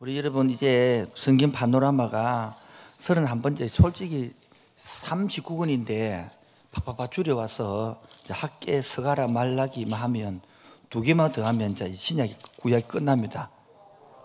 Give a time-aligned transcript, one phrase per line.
[0.00, 2.56] 우리 여러분 이제 성경 파노라마가
[3.00, 4.32] 31번째 솔직히
[4.76, 6.30] 39권인데
[6.70, 10.40] 팍팍팍 줄여와서 학계 서가라 말라기만 하면
[10.88, 13.50] 두 개만 더 하면 이제 신약이 구약이 끝납니다.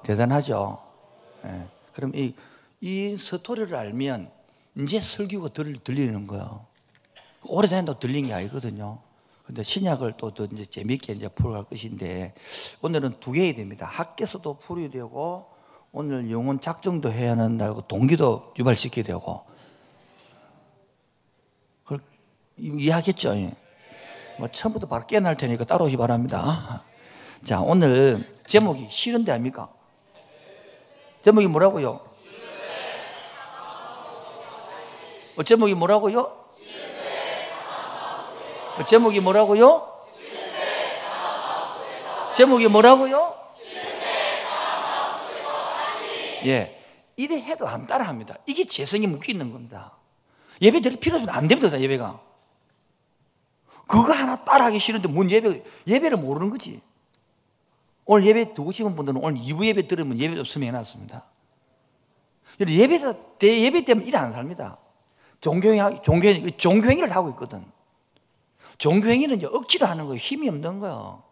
[0.03, 0.79] 대단하죠?
[1.45, 1.65] 예.
[1.91, 2.35] 그럼 이,
[2.79, 4.29] 이 서토리를 알면
[4.77, 6.67] 이제 설교가 들, 들리는 거예요.
[7.45, 8.99] 오래전에도 들린 게 아니거든요.
[9.43, 12.35] 근데 신약을 또 더 이제 재밌게 이제 풀어갈 것인데
[12.83, 13.87] 오늘은 두 개야 됩니다.
[13.87, 15.52] 학계서도 풀어야 되고
[15.95, 19.45] 오늘 영혼 작정도 해야 날고 동기도 유발시켜야 되고
[21.83, 21.99] 그걸
[22.57, 23.35] 이해하겠죠?
[23.35, 23.53] 예.
[24.39, 26.83] 뭐 처음부터 바로 깨어날 테니까 따라오시 바랍니다.
[27.43, 29.69] 자 오늘 제목이 싫은데 아닙니까?
[31.23, 31.99] 제목이 뭐라고요?
[35.35, 36.21] 어, 제목이 뭐라고요?
[38.79, 39.93] 어, 제목이 뭐라고요?
[42.35, 43.32] 제목이 뭐라고요?
[46.45, 46.79] 예.
[47.15, 48.37] 이래 해도 안 따라합니다.
[48.47, 49.93] 이게 재성이 묶여 있는 겁니다.
[50.61, 52.21] 예배 드릴 필요 없으면 안 됩니다, 예배가.
[53.87, 56.81] 그거 하나 따라하기 싫은데 뭔 예배, 예배를 모르는 거지.
[58.05, 61.23] 오늘 예배 두고 싶은 분들은 오늘 2부 예배 들으면 예배 없으면 해놨습니다.
[62.59, 62.99] 예배,
[63.41, 64.77] 예배 때문에 일안 삽니다.
[65.41, 67.65] 종교행, 종교행, 종교행위를 하고 있거든.
[68.77, 70.17] 종교행위는 억지로 하는 거예요.
[70.17, 71.23] 힘이 없는 거예요.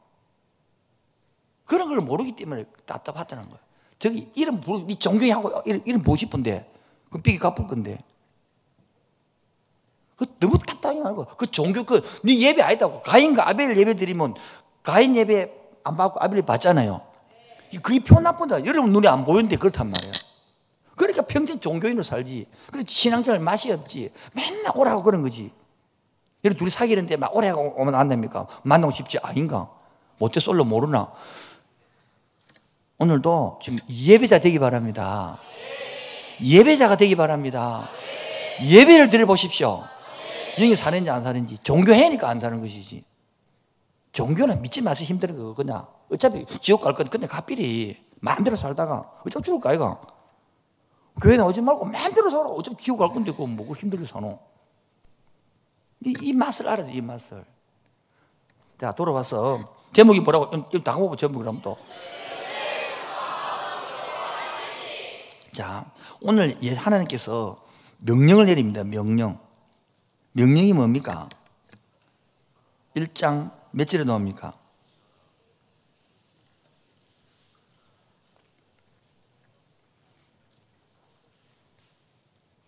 [1.66, 3.71] 그런 걸 모르기 때문에 답답하다는 거예요.
[4.02, 6.68] 저기 이름 부르, 이 종교하고 이름, 이름 보고 싶은데,
[7.12, 8.04] 그 삐기 갚을 건데.
[10.16, 13.04] 그 너무 답답하게 말고, 그 종교, 그, 네 예배 아니다고.
[13.04, 14.34] 가인과 아벨 예배 드리면,
[14.82, 17.00] 가인 예배 안 받고 아벨이 받잖아요.
[17.84, 18.66] 그게 표 나쁜다.
[18.66, 20.14] 여러분 눈에 안 보이는데 그렇단 말이에요.
[20.96, 22.48] 그러니까 평생 종교인으로 살지.
[22.72, 24.12] 그렇지, 신앙생활 맛이 없지.
[24.34, 25.52] 맨날 오라고 그런 거지.
[26.44, 28.48] 여러분 둘이 사귀는데 막 오라고 오면 안 됩니까?
[28.64, 29.70] 만나고 싶지 아닌가?
[30.18, 31.12] 못해 솔로 모르나?
[33.02, 35.40] 오늘도 지금 예배자 되기 바랍니다.
[36.40, 37.90] 예배자가 되기 바랍니다.
[38.62, 39.84] 예배를 드려보십시오.
[40.60, 41.58] 영이 사는지 안 사는지.
[41.64, 43.04] 종교해니까 안 사는 것이지.
[44.12, 45.08] 종교는 믿지 마세요.
[45.08, 45.88] 힘들어, 그거 그냥.
[46.12, 47.98] 어차피 지옥 갈건 그냥 가필이.
[48.20, 49.12] 마음대로 살다가.
[49.26, 50.00] 어차피 죽을 거 아이가.
[51.24, 52.50] 교회 나오지 말고 마음대로 살아.
[52.50, 54.38] 어차피 지옥 갈 건데 그거 뭐고 힘들게 사노.
[56.06, 57.44] 이, 이 맛을 알아야 돼, 이 맛을.
[58.78, 60.52] 자, 돌아와서 제목이 뭐라고?
[60.84, 61.78] 다가보고 제목이라면 또.
[65.52, 65.92] 자,
[66.22, 67.66] 오늘 하나님께서
[68.00, 68.84] 명령을 내립니다.
[68.84, 69.40] 명령.
[70.34, 71.30] 명령이 뭡니까?
[72.96, 74.54] 1장 몇 절에 나옵니까?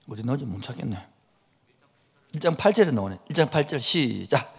[0.10, 1.08] 어디 나오지 못 찾겠네.
[2.34, 3.20] 1장 8절에 나오네.
[3.30, 4.54] 1장 8절 시작.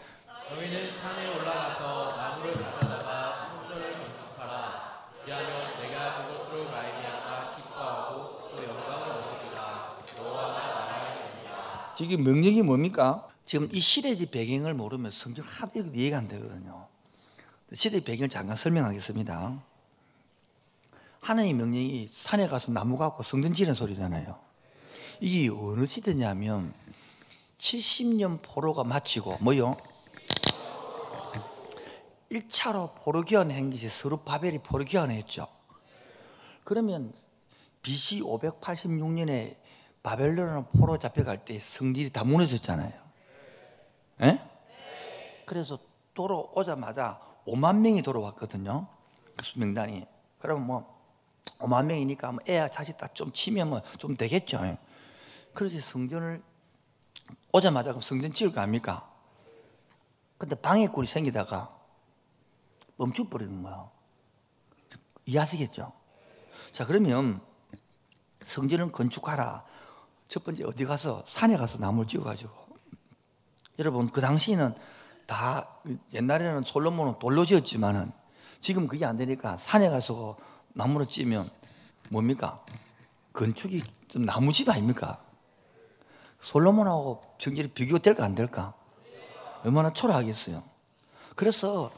[11.96, 13.28] 지금 명령이 뭡니까?
[13.44, 16.88] 지금 이 시대의 배경을 모르면 성경 하도 이해가 안 되거든요.
[17.72, 19.62] 시대의 배경을 잠깐 설명하겠습니다.
[21.20, 24.38] 하나님의 명령이 산에 가서 나무 갖고 성전 지는 소리잖아요.
[25.20, 26.74] 이게 어느 시대냐면
[27.56, 29.76] 70년 포로가 마치고 뭐요?
[32.30, 35.46] 1차로 포로 교환한 것이 서로 바벨이 포로 교환했죠.
[36.64, 37.12] 그러면
[37.82, 39.56] BC 586년에
[40.04, 42.92] 바벨론으로 포로 잡혀갈 때 성질이 다 무너졌잖아요.
[44.20, 44.40] 예?
[45.46, 45.78] 그래서
[46.12, 48.86] 돌아오자마자 5만 명이 돌아왔거든요.
[49.36, 50.06] 그 명단이.
[50.38, 51.00] 그러면 뭐
[51.58, 54.60] 5만 명이니까 뭐 애야 자식 다 좀 치면 뭐 좀 되겠죠.
[55.54, 56.42] 그래서 성전을
[57.52, 59.10] 오자마자 그럼 성전 지을 거 아닙니까?
[60.36, 61.74] 근데 방해꾼이 생기다가
[62.96, 63.90] 멈춰버리는 거예요.
[65.24, 65.92] 이해하시겠죠?
[66.72, 67.40] 자, 그러면
[68.44, 69.64] 성전을 건축하라.
[70.28, 72.52] 첫 번째 어디 가서 산에 가서 나무를 찍어가지고
[73.78, 74.74] 여러분 그 당시에는
[75.26, 75.68] 다
[76.12, 78.12] 옛날에는 솔로몬은 돌로 지었지만은
[78.60, 80.36] 지금 그게 안 되니까 산에 가서
[80.74, 81.48] 나무를 찌면
[82.10, 82.64] 뭡니까?
[83.32, 85.20] 건축이 좀 나무집 아닙니까?
[86.40, 88.74] 솔로몬하고 정절이 비교될까 안 될까?
[89.64, 90.62] 얼마나 초라하겠어요.
[91.34, 91.90] 그래서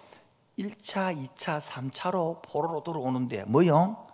[0.59, 4.06] 1차, 2차, 3차로 포로로 돌아오는데 뭐요?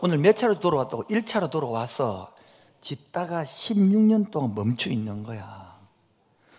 [0.00, 1.04] 오늘 몇 차로 돌아왔다고?
[1.04, 2.32] 1차로 돌아와서
[2.80, 5.76] 짓다가 16년 동안 멈춰 있는 거야.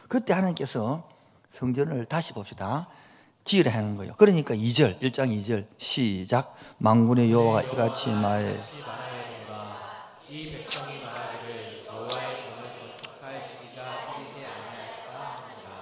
[0.08, 1.08] 그때 하나님께서
[1.50, 2.88] 성전을 다시 봅시다.
[3.46, 4.14] 지으라 하는 거예요.
[4.18, 6.56] 그러니까 2절, 1장 2절 시작.
[6.80, 8.58] 망군의 여호와가 이같이 말이
[10.30, 13.82] 백성이 말하기를 여호와의 전을 건축할 시기가
[14.20, 15.10] 이르지 아니하였다
[15.40, 15.74] 하니라.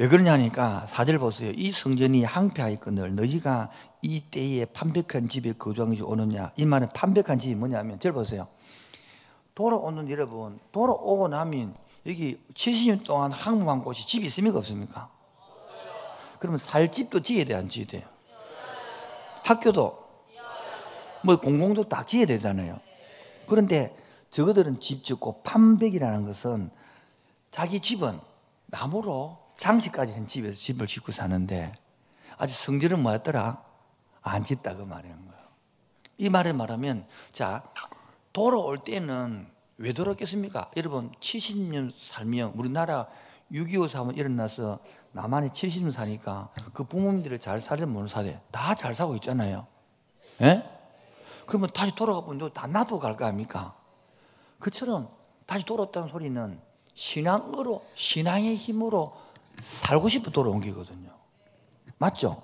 [0.00, 1.52] 왜 그러냐니까 사절 보세요.
[1.54, 3.68] 이 성전이 항폐하였거늘 너희가
[4.00, 6.52] 이 때에 판백한 집에 거주한 것이 오느냐.
[6.56, 8.48] 이 말은 판백한 집이 뭐냐면 절 보세요.
[9.54, 11.74] 돌아오는 여러분, 돌아오고 나면
[12.06, 15.10] 여기 70년 동안 항무한 곳이 집이 있습니까 없습니까?
[16.38, 18.02] 그러면 살 집도 지어야 돼, 안 지어야 돼요?
[19.44, 19.98] 학교도
[21.24, 22.80] 뭐 공공도 다 지어야 되잖아요.
[23.46, 23.94] 그런데
[24.30, 26.70] 저거들은 집 짓고 판백이라는 것은
[27.50, 28.18] 자기 집은
[28.64, 31.74] 나무로 장식까지 한 집에서 집을 짓고 사는데
[32.38, 33.62] 아직 성질은 뭐였더라?
[34.22, 35.42] 안 짓다 그 말이는 거예요.
[36.16, 37.62] 이 말을 말하면 자
[38.32, 39.46] 돌아올 때는
[39.76, 40.70] 왜 돌아오겠습니까?
[40.78, 43.06] 여러분 70년 살면 우리나라
[43.52, 44.78] 6.25 사건 일어나서
[45.12, 49.66] 남한에 70년 사니까 그 부모님들이 잘 살든 못 살든 다잘 사고 있잖아요.
[50.40, 50.64] 예?
[51.44, 53.76] 그러면 다시 돌아가 보면 다 놔두고 갈 거 아닙니까?
[54.58, 55.10] 그처럼
[55.44, 56.58] 다시 돌아왔다는 소리는
[56.94, 59.20] 신앙으로, 신앙의 힘으로
[59.60, 61.10] 살고 돌아온 게거든요.
[61.98, 62.42] 맞죠?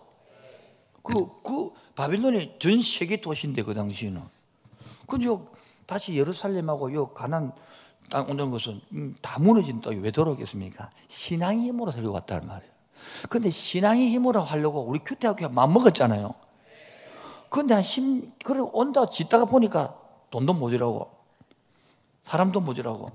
[1.02, 4.22] 그, 그, 바빌론이 전 세계 도시인데, 그 당시에는.
[5.06, 5.46] 근데 요,
[5.86, 7.52] 다시 예루살렘하고 요 가난
[8.10, 9.90] 땅 오는 것은 음, 다 무너진다.
[9.90, 10.90] 왜 돌아오겠습니까?
[11.08, 12.72] 신앙의 힘으로 살고 왔다는 말이에요.
[13.28, 16.34] 근데 신앙의 힘으로 하려고 우리 큐티학교가 맘먹었잖아요.
[17.48, 19.96] 근데 한 10, 그래 온다 짓다가 보니까
[20.30, 21.10] 돈도 모자라고
[22.24, 23.12] 사람도 모자라고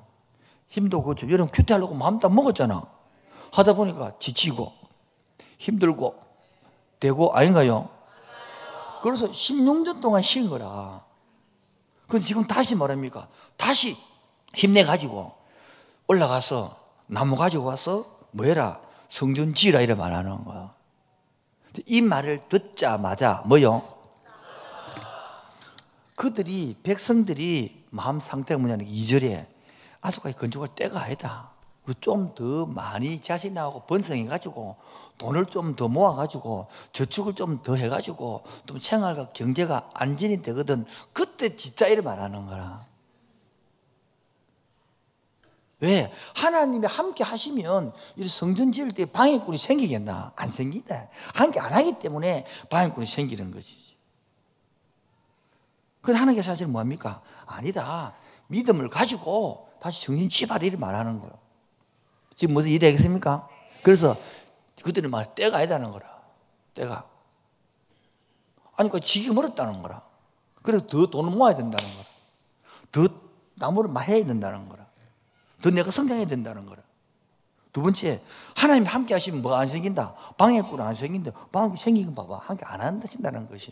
[0.69, 1.30] 힘도 그렇죠.
[1.30, 3.00] 여러분 큐티 하려고 마음 다 먹었잖아.
[3.51, 4.71] 하다 보니까 지치고
[5.57, 6.21] 힘들고
[7.00, 7.89] 되고 아닌가요?
[9.01, 11.03] 그래서 16년 동안 쉰 거라.
[12.07, 13.27] 근데 지금 다시 말합니까?
[13.57, 13.98] 다시
[14.53, 15.33] 힘내가지고
[16.07, 16.77] 올라가서
[17.07, 18.81] 나무 가지고 와서 뭐 해라?
[19.09, 20.74] 성전 지라 이래 말하는 거야.
[21.86, 23.83] 이 말을 듣자마자 뭐요?
[26.15, 29.48] 그들이 백성들이 마음 상태가 뭐냐면 2절에
[30.01, 31.50] 아직까지 건축할 때가 아니다.
[31.99, 34.75] 좀 더 많이 자신하고 번성해가지고
[35.17, 40.85] 돈을 좀 더 모아가지고 저축을 좀 더 해가지고 좀 생활과 경제가 안전이 되거든.
[41.13, 42.85] 그때 진짜 이래 말하는 거라.
[45.79, 46.11] 왜?
[46.35, 50.31] 하나님이 함께 하시면 이 성전 지을 때 방해꾼이 생기겠나?
[50.35, 51.07] 안 생긴다.
[51.33, 53.95] 함께 안 하기 때문에 방해꾼이 생기는 것이지.
[56.01, 57.21] 그래서 하나님께서 사실 뭐합니까?
[57.47, 58.13] 아니다.
[58.47, 61.40] 믿음을 가지고 다시 정신 치바리를 말하는 거예요.
[62.41, 63.47] 지금 무슨 이해되겠습니까?
[63.83, 64.17] 그래서
[64.81, 66.07] 그들은 말 때가 아니다는 거라.
[66.73, 67.07] 때가.
[68.75, 70.01] 아니, 그 지기 멀었다는 거라.
[70.63, 72.05] 그래서 더 돈을 모아야 된다는 거라.
[72.91, 73.07] 더
[73.57, 74.88] 나무를 많이 해야 된다는 거라.
[75.61, 76.81] 더 내가 성장해야 된다는 거라.
[77.73, 78.23] 두 번째,
[78.55, 80.15] 하나님 함께 하시면 뭐안 생긴다?
[80.39, 81.31] 방해꾼 안 생긴다.
[81.51, 82.39] 방해꾼 생기긴 봐봐.
[82.45, 83.71] 함께 안 한다신다는 것이.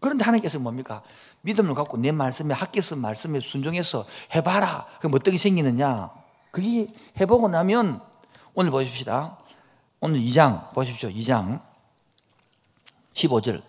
[0.00, 1.04] 그런데 하나님께서 뭡니까?
[1.42, 4.88] 믿음을 갖고 내 말씀에 학교에서 말씀에 순종해서 해봐라.
[4.98, 6.21] 그럼 어떻게 생기느냐?
[6.52, 6.86] 그게
[7.18, 8.00] 해보고 나면
[8.54, 9.38] 오늘 보십시다.
[10.00, 11.08] 오늘 2장 보십시오.
[11.08, 11.60] 2장
[13.14, 13.62] 15절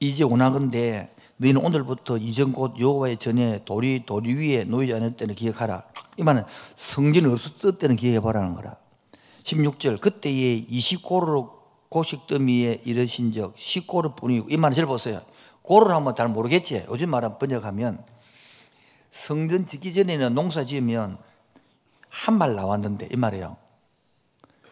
[0.00, 5.84] 이제 오나건대 너희는 오늘부터 이전 곧 여호와의 전에 도리 도리 위에 놓이지 않을 때는 기억하라.
[6.16, 6.44] 이 말은
[6.74, 8.76] 성전 없었을 때는 기억해보라는 거라.
[9.44, 11.52] 16절 그때에 20고로로
[11.88, 15.22] 고식 더미에 이르신 적 10고로 뿐이고 이 말은 잘 보세요.
[15.62, 16.84] 고를 한번 잘 모르겠지.
[16.88, 18.04] 요즘 말은 번역하면
[19.10, 21.18] 성전 짓기 전에는 농사 지으면
[22.24, 23.56] 한 말 나왔는데 이 말이에요.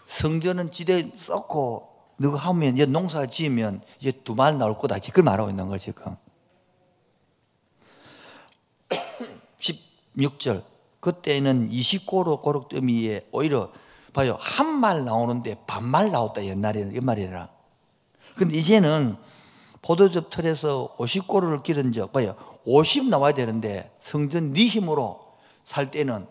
[0.06, 1.88] 성전은 지대 쌓고
[2.18, 4.98] 누가 하면 이제 농사 지으면 이제 두말 나올 거다.
[4.98, 6.16] 그걸 말하고 있는 거지 지금.
[10.16, 10.64] 16절
[11.00, 13.70] 그때는 20고로 고룩더미에 오히려
[14.12, 17.48] 봐요 한 말 나오는데 반말 나왔다 옛날에는 이 말이라.
[18.36, 19.16] 근데 이제는
[19.82, 25.20] 포도즙 틀에서 50고루를 기른 적 봐요 50 나와야 되는데 성전 네 힘으로
[25.64, 26.26] 살 때는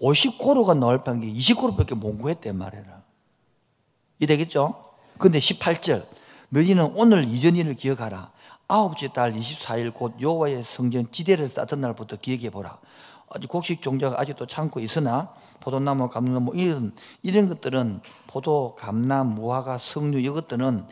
[0.00, 3.02] 50고루가 나올 판게 20고루밖에 못 구했단 말이라.
[4.18, 4.92] 이 되겠죠?
[5.18, 6.06] 근데 18절
[6.48, 8.32] 너희는 오늘 이전 일을 기억하라.
[8.68, 12.78] 아홉째 달 24일 곧 여호와의 성전 지대를 쌓던 날부터 기억해 보라.
[13.28, 16.92] 아직 곡식 종자가 아직도 참고 있으나 포도나무, 감나무 이런
[17.22, 20.86] 이런 것들은 포도, 감나, 무화과, 석류 이것들은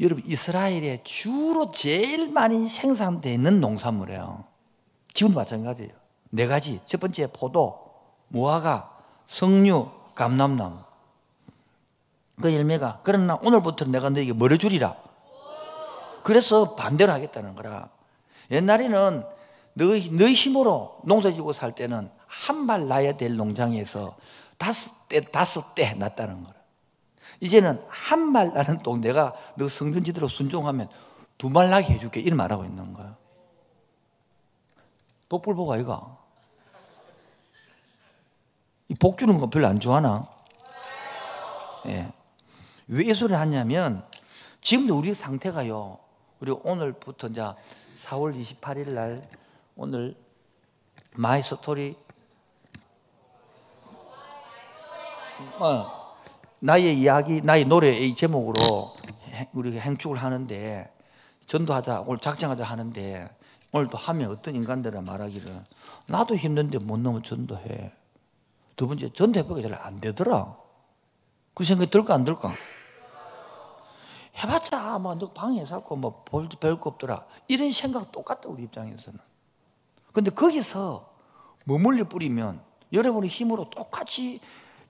[0.00, 4.44] 여러분 이스라엘에 주로 제일 많이 생산되는 농산물이에요.
[5.12, 5.92] 지금도 마찬가지예요.
[6.30, 6.80] 네 가지.
[6.86, 7.83] 첫 번째 포도,
[8.34, 8.90] 무화과,
[9.26, 10.78] 석류, 감람나무.
[12.42, 14.96] 그 열매가 그러나 오늘부터 내가 너에게 뭐를 주리라.
[16.24, 17.88] 그래서 반대로 하겠다는 거라.
[18.50, 19.24] 옛날에는
[19.74, 24.16] 너희, 너희 힘으로 농사 지고 살 때는 한 발 나야 될 농장에서
[24.58, 26.56] 다섯 대, 다섯 대 났다는 거라.
[27.40, 30.88] 이제는 한말 나는 똥 내가 너 성전지대로 순종하면
[31.38, 32.20] 두말 나게 해줄게.
[32.20, 33.16] 이런 말하고 있는 거야.
[35.28, 36.23] 독불보가 이거.
[39.00, 40.28] 복 주는 거 별로 안 좋아하나?
[41.86, 42.12] 예.
[42.88, 44.04] 왜 이 소리를 하냐면
[44.60, 45.98] 지금도 우리 상태가요.
[46.40, 47.40] 우리 오늘부터 이제
[48.04, 49.28] 4월 28일 날
[49.76, 50.14] 오늘
[51.14, 51.96] my story
[55.58, 56.14] 어,
[56.60, 58.94] 나의 이야기, 나의 노래의 제목으로
[59.30, 60.90] 행- 우리가 행축을 하는데
[61.46, 63.30] 전도하자, 오늘 작정하자 하는데
[63.72, 65.62] 오늘도 하면 어떤 인간들은 말하기를
[66.06, 67.92] 나도 힘든데 뭔 놈의 전도해.
[68.76, 70.56] 두 번째 전도해보기 잘 안 되더라.
[71.54, 72.52] 그 생각이 들까 안 들까?
[74.42, 77.24] 해봤자 뭐너 방에 살고 뭐볼 별거 없더라.
[77.48, 79.18] 이런 생각 똑같다 우리 입장에서는.
[80.12, 81.12] 근데 거기서
[81.64, 82.60] 머물러 뿌리면
[82.92, 84.40] 여러분의 힘으로 똑같이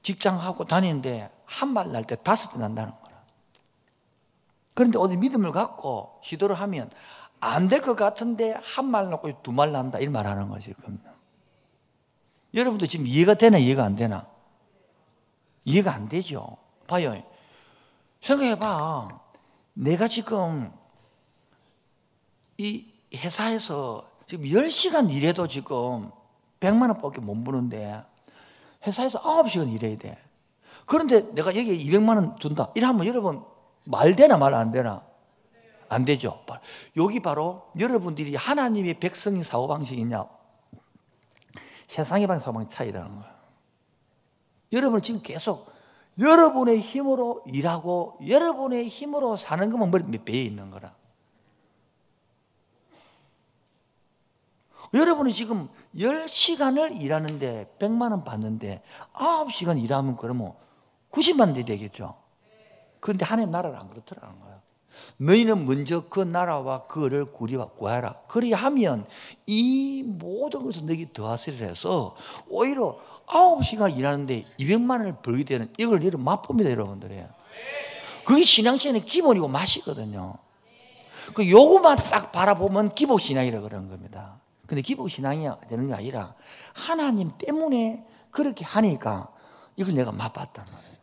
[0.03, 3.23] 직장하고 다니는데 한 말 날 때 다섯 대 난다는 거야.
[4.75, 6.91] 그런데 어디 믿음을 갖고 시도를 하면
[7.41, 11.14] 안 될 것 같은데 한 말 낳고 두 말 난다 이 말 하는 것일 겁니다.
[12.55, 14.27] 여러분도 지금 이해가 되나 이해가 안 되나?
[15.65, 16.57] 이해가 안 되죠.
[16.87, 17.21] 봐요.
[18.23, 19.09] 생각해 봐.
[19.75, 20.73] 내가 지금
[22.59, 26.11] 이 회사에서 지금 10시간 일해도 지금
[26.61, 28.03] 100만 원밖에 못 버는데
[28.87, 30.19] 회사에서 9시간 일해야 돼.
[30.87, 32.71] 그런데 내가 여기에 200만 원 준다.
[32.75, 33.43] 이러면 여러분
[33.85, 35.03] 말 되나 말 안 되나?
[35.89, 36.43] 안 되죠.
[36.97, 40.25] 여기 바로 여러분들이 하나님의 백성의 사고방식이냐
[41.87, 43.35] 세상의 방 사고방식 차이라는 거예요.
[44.73, 45.73] 여러분 지금 계속
[46.19, 50.95] 여러분의 힘으로 일하고 여러분의 힘으로 사는 것만 머리 몇 배에 있는 거라.
[54.93, 60.55] 여러분이 지금 10시간을 일하는데 100만 원 받는데 9시간 일하면 그러면
[61.11, 62.15] 90만 원 되겠죠.
[63.01, 64.54] 그런데 하나님 나라는 안 그렇더라는 거예요.
[65.19, 68.21] 너희는 먼저 그 나라와 그를 구하라.
[68.29, 69.07] 그리하면
[69.47, 72.17] 이 모든 것을 너희 더하시리라 해서
[72.49, 77.23] 오히려 9시간 일하는데 200만 원을 벌게 되는 이걸 여러분 맛봅니다 여러분들이.
[78.25, 80.35] 그게 신앙시간의 기본이고 맛이거든요.
[81.35, 84.41] 그 요거만 딱 바라보면 기복신앙이라 그런 겁니다.
[84.67, 86.35] 근데 기복신앙이 되는 게 아니라
[86.75, 89.29] 하나님 때문에 그렇게 하니까
[89.77, 90.95] 이걸 내가 맛봤단 말이에요.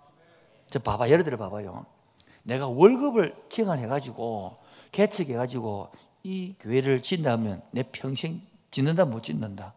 [0.70, 1.86] 저 봐봐, 예를 들어 봐봐요.
[2.44, 4.58] 내가 월급을 지원해가지고
[4.92, 5.92] 개척해가지고
[6.24, 9.74] 이 교회를 짓는다면 내 평생 짓는다 못 짓는다?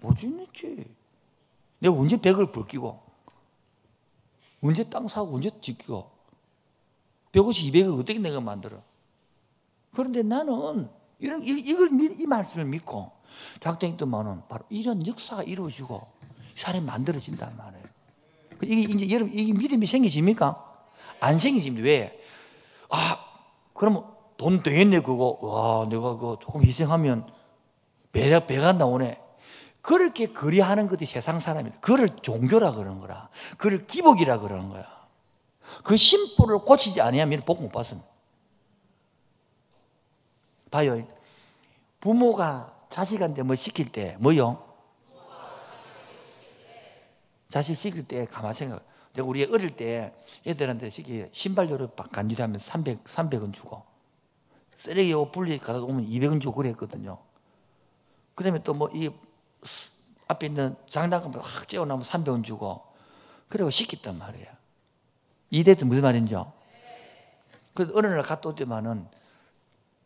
[0.00, 0.84] 못 짓는지.
[1.78, 3.00] 내가 언제 백을 벌기고
[4.62, 6.10] 언제 땅 사고 언제 짓고
[7.32, 8.80] 150, 200을 어떻게 내가 만들어?
[9.92, 13.10] 그런데 나는 이런 이- 이걸 미- 이 말씀을 믿고
[13.60, 16.06] 작정이 뜨면은 바로 이런 역사가 이루어지고
[16.56, 17.84] 사람이 만들어진단 말이에요.
[18.58, 20.72] 그 이게 이제 여러분 이게 믿음이 생기십니까?
[21.24, 21.84] 안 생기십니다.
[21.84, 22.20] 왜?
[22.90, 23.18] 아
[23.72, 24.04] 그러면
[24.36, 25.38] 돈 되겠네 그거.
[25.40, 27.30] 와 내가 그거 조금 희생하면
[28.12, 29.20] 배가 배가 나오네.
[29.80, 31.80] 그렇게 그리하는 것이 세상 사람이다.
[31.80, 33.28] 그를 종교라 그러는 거라.
[33.58, 34.84] 그를 기복이라 그러는 거야.
[35.82, 38.06] 그 심부를 고치지 아니하면 복 못 받습니다.
[40.70, 41.06] 봐요.
[42.00, 44.62] 부모가 자식한테 뭐 시킬 때 뭐요?
[47.50, 48.84] 자식 시킬 때 가만 생각.
[49.14, 50.12] 내가 우리 어릴 때
[50.46, 53.82] 애들한테 시키 신발료를 막 간주하면 300 300원 주고
[54.76, 57.18] 쓰레기 옷 분리 가다 오면 200원 주고 그랬거든요.
[58.34, 59.10] 그 다음에 또 뭐 이
[60.26, 62.82] 앞에 있는 장난감 확 째어나면 300원 주고
[63.48, 64.48] 그리고 시켰단 말이에요.
[65.50, 66.52] 이대도 무슨 말인지요?
[67.74, 69.06] 그 어느 날 갔다 올 때만은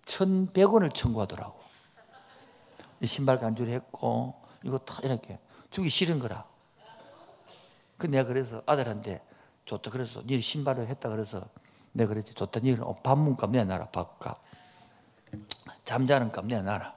[0.05, 1.59] 1,100원을 청구하더라고.
[3.01, 4.35] 이 신발 간주를 했고
[4.65, 5.39] 이거 다 이렇게
[5.71, 6.47] 주기 싫은 거라.
[7.99, 9.21] 그 내가 그래서 아들한테
[9.67, 11.47] 좋다 그래서 네 신발을 했다 그래서
[11.93, 12.35] 내가 그랬지.
[12.35, 12.61] 좋다.
[12.61, 14.41] 니는 밥문값 내놔라 밥값.
[15.85, 16.97] 잠자는 값 내놔라.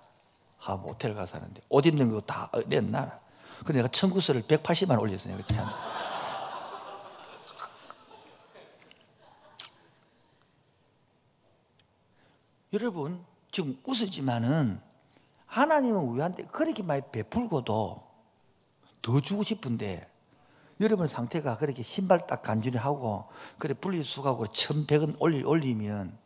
[0.63, 3.19] 아 모텔 가서 하는데 옷 입는 거 다 내놔라.
[3.65, 5.55] 그 내가 청구서를 180만 원 올렸어요 그치
[12.73, 14.81] 여러분 지금 웃으지만은
[15.45, 18.07] 하나님은 우리한테 그렇게 많이 베풀고도
[19.01, 20.09] 더 주고 싶은데
[20.81, 23.25] 여러분 상태가 그렇게 신발 딱 간절히 하고
[23.57, 26.17] 그래 분리수거하고 천백원 올리, 올리면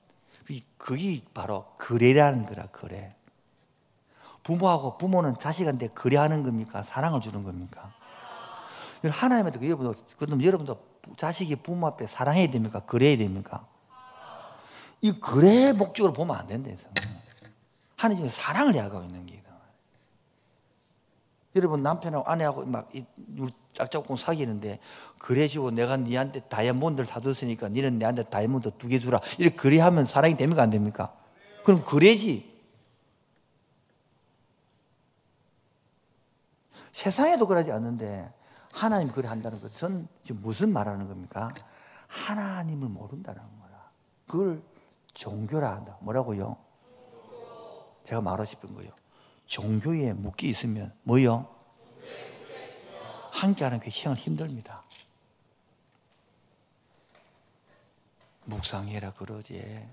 [0.77, 3.15] 그게- 바로 거래라는 거라 거래
[4.43, 6.83] 부모하고 부모는 자식한테 거래하는 겁니까?
[6.83, 7.91] 사랑을 주는 겁니까?
[9.03, 10.79] 하나님한테 그 여러분도 그럼 여러분도
[11.17, 12.79] 자식이 부모 앞에 사랑해야 됩니까?
[12.81, 13.65] 거래해야 됩니까?
[15.01, 16.89] 이 거래 목적으로 보면 안 된다 해서
[17.97, 19.35] 하나님은 사랑을 야가고 있는 게
[21.55, 23.05] 여러분 남편하고 아내하고 막 이-
[23.75, 24.79] 짝짝꿍 사귀는데
[25.19, 30.63] 그래지고 내가 니한테 다이아몬드를 사줬으니까 니는 내한테 다이아몬드 두 개 주라 이렇게 그래하면 사랑이 됩니까
[30.63, 31.15] 안 됩니까?
[31.63, 32.55] 그럼 그래지
[36.93, 38.31] 세상에도 그러지 않는데
[38.71, 41.53] 하나님 그래 한다는 것은 지금 무슨 말하는 겁니까?
[42.07, 43.89] 하나님을 모른다는 거라.
[44.27, 44.61] 그걸
[45.13, 45.97] 종교라 한다.
[46.01, 46.57] 뭐라고요?
[48.05, 48.91] 제가 말하고 싶은 거예요.
[49.45, 51.54] 종교에 묶여 있으면 뭐요?
[53.35, 54.83] 함께하는 게 시간 힘듭니다.
[58.45, 59.87] 묵상해라 그러지.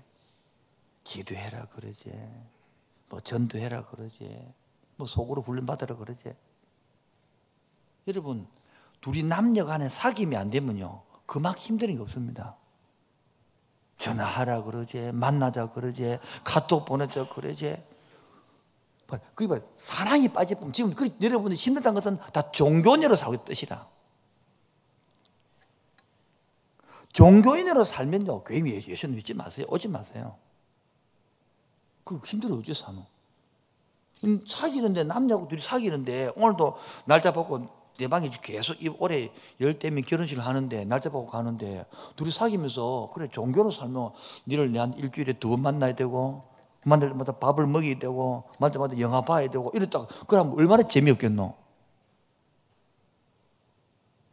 [1.03, 2.11] 기도해라 그러지.
[3.09, 4.53] 뭐 전도해라 그러지.
[4.95, 6.33] 뭐 속으로 훈련 받으라 그러지.
[8.07, 8.47] 여러분
[9.01, 12.55] 둘이 남녀 간에 사귐이 안 되면요 그막 힘든 게 없습니다.
[13.97, 17.81] 전화하라 그러지 만나자 그러지 카톡 보내자 그러지
[19.35, 23.87] 그게 봐 사랑이 빠지면 지금 그 여러분이 힘들다는 것은 다 종교인으로 살고 뜻이라.
[27.13, 30.35] 종교인으로 살면요 교회 예수 믿지 마세요 오지 마세요.
[32.03, 33.05] 그 힘들어 어째 사노?
[34.25, 37.67] 음, 사귀는데 남녀하고 둘이 사귀는데 오늘도 날짜 보고
[37.99, 44.11] 내 방에 계속 올해 열대면 결혼식을 하는데 날짜 보고 가는데 둘이 사귀면서 그래 종교로 살면
[44.47, 46.43] 니를 내한 일주일에 두 번 만나야 되고
[46.83, 51.55] 만날 때마다 밥을 먹여야 되고 만날 때마다 영화 봐야 되고 이랬다가 그럼 얼마나 재미없겠노?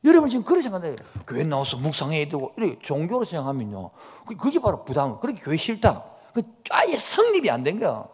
[0.04, 3.90] 여러분 지금 그렇게 생각하는데 교회 나와서 묵상해야 되고 이렇게 종교로 생각하면요.
[4.26, 6.04] 그게 바로 부담 그렇게 교회 싫다.
[6.32, 8.06] 그 아예 성립이 안 된 거야.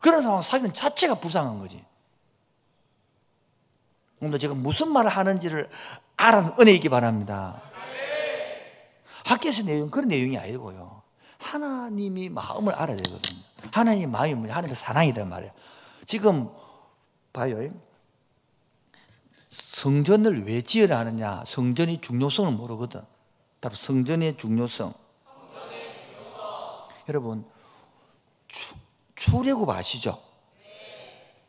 [0.00, 1.82] 그런 상황 사귀는 자체가 불쌍한 거지.
[4.20, 5.70] 오늘 제가 무슨 말을 하는지를
[6.16, 7.62] 알아 은혜 있기 바랍니다.
[9.24, 10.99] 학교에서 내용 그런 내용이 아니고요
[11.40, 13.40] 하나님이 마음을 알아야 되거든요.
[13.72, 14.52] 하나님의 마음이 뭐냐?
[14.52, 15.52] 하나님의 사랑이란 말이에요.
[16.06, 16.48] 지금
[17.32, 17.70] 봐요.
[19.72, 21.44] 성전을 왜 지어야 하느냐?
[21.46, 23.02] 성전이 중요성을 모르거든.
[23.60, 24.94] 바로 성전의 중요성.
[27.08, 27.44] 여러분
[28.46, 28.74] 주,
[29.16, 30.22] 출애굽 아시죠?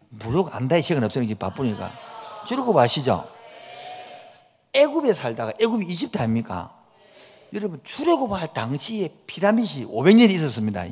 [0.09, 1.91] 무력 안다의 시간 없으니 까 바쁘니까.
[2.47, 3.29] 출애굽 아시죠?
[4.73, 6.80] 애굽에 살다가 애굽이 이집트 아닙니까?
[7.53, 10.85] 여러분 출애굽할 당시에 피라밋이 500년이 있었습니다.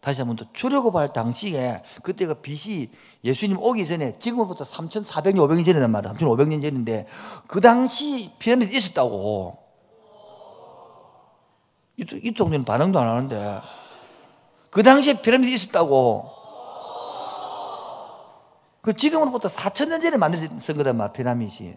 [0.00, 2.90] 다시 한 번 더 출애굽할 당시에 그때가 BC
[3.24, 6.12] 예수님 오기 전에 지금부터 3,400년 500년 전이란 말이야.
[6.14, 7.06] 3,500년 전인데
[7.46, 9.58] 그 당시 피라밋이 있었다고.
[11.98, 13.60] 이쪽, 이쪽 반응도 안 하는데
[14.70, 16.35] 그 당시에 피라밋이 있었다고.
[18.86, 21.74] 그 지금으로부터 4천 년 전에 만들어진 거단 말 피라밋이.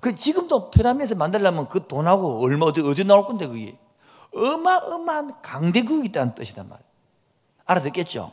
[0.00, 3.76] 그 지금도 피라밋을 만들려면 그 돈하고 얼마 어디 어디 나올 건데 그게
[4.32, 6.84] 어마어마한 강대국이 있다는 뜻이단 말이야.
[7.64, 8.30] 알아듣겠죠?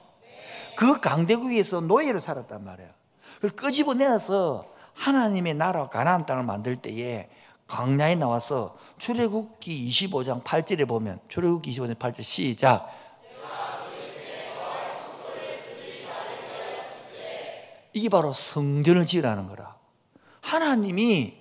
[0.78, 2.90] 그 강대국에서 노예로 살았단 말이야.
[3.38, 4.64] 그걸 끄집어내서
[4.94, 7.32] 하나님의 나라 가나안 땅을 만들 때에
[7.68, 12.90] 광야에 나와서 출애굽기 25장 8절에 보면 출애굽기 25장 8절 시작
[17.94, 19.78] 이게 바로 성전을 지으라는 거라.
[20.42, 21.38] 하나님이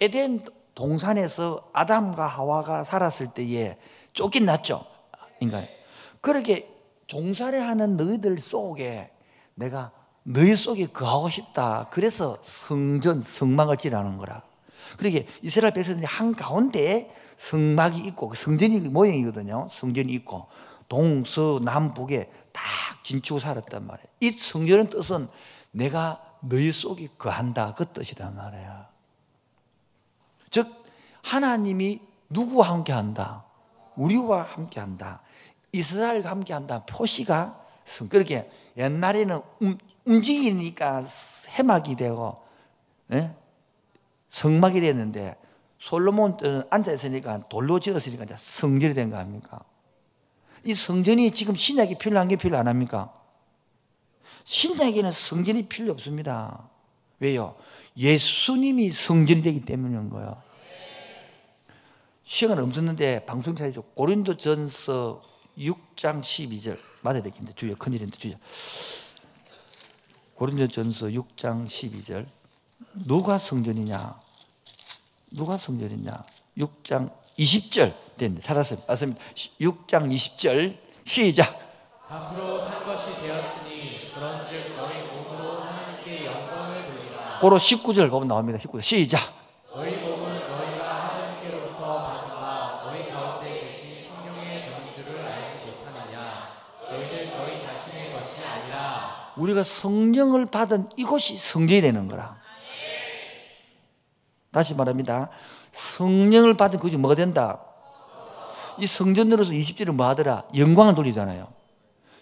[0.00, 3.78] 에덴 동산에서 아담과 하와가 살았을 때에
[4.12, 4.84] 쫓겨났죠.
[5.40, 5.66] 인간.
[6.20, 6.68] 그렇게
[7.08, 9.10] 동산에 하는 너희들 속에
[9.54, 11.88] 내가 너희 속에 거하고 싶다.
[11.90, 14.42] 그래서 성전, 성막을 지라는 거라.
[14.96, 19.68] 그러게 이스라엘 백성들이 한 가운데 성막이 있고 그 성전이 모양이거든요.
[19.72, 20.46] 성전이 있고
[20.88, 22.62] 동서 남북에 딱
[23.04, 24.06] 진치고 살았단 말이에요.
[24.20, 25.28] 이 성전의 뜻은
[25.72, 28.88] 내가 너희 속에 거한다 그 뜻이란 말이야.
[30.50, 30.84] 즉
[31.22, 33.44] 하나님이 누구와 함께 한다?
[33.96, 35.20] 우리와 함께 한다.
[35.72, 36.84] 이스라엘과 함께 한다.
[36.84, 37.60] 표시가
[38.08, 39.40] 그렇게 옛날에는
[40.04, 41.04] 움직이니까
[41.48, 42.42] 해막이 되고
[43.12, 43.34] 예?
[44.30, 45.36] 성막이 됐는데
[45.78, 49.60] 솔로몬 때는 앉아 있으니까 돌로 지었으니까 성전이 된 거 아닙니까?
[50.64, 53.12] 이 성전이 지금 신약이 필요한 게 필요 안 합니까?
[54.44, 56.68] 신약에는 성전이 필요 없습니다.
[57.20, 57.56] 왜요?
[57.96, 60.42] 예수님이 성전이 되기 때문인 거예요.
[62.24, 63.82] 시간 없었는데 방송 차이죠.
[63.94, 65.22] 고린도 전서
[65.58, 68.34] 6장 12절 맞아야 되겠는데 주여 큰일인데 주여.
[70.34, 72.26] 고린도 전서 6장 12절
[73.06, 74.20] 누가 성전이냐?
[75.32, 76.10] 누가 성전이냐?
[76.58, 78.40] 6장 20절 됐네.
[78.40, 78.86] 살았습니다.
[78.88, 79.20] 맞습니다.
[79.60, 81.58] 6장 20절 시작.
[82.08, 83.71] 앞으로 산 것이 되었으니
[84.14, 87.38] 그런즉 너희 몸으로 하나님께 영광을 돌리라.
[87.40, 88.58] 고로 19절 보면 나옵니다.
[88.58, 89.20] 19절 시작.
[89.74, 96.48] 너희 몸은 너희가 하나님께로부터 받은 바 너희 가운데 계신 성령의 전주를 알지 못하느냐?
[96.88, 102.40] 너희는 너희 자신의 것이 아니라 우리가 성령을 받은 이곳이 성전이 되는 거라.
[104.52, 105.30] 다시 말합니다.
[105.72, 107.60] 성령을 받은 그것이 뭐가 된다?
[108.78, 110.44] 이 성전으로서 20절은 뭐 하더라?
[110.56, 111.61] 영광을 돌리잖아요.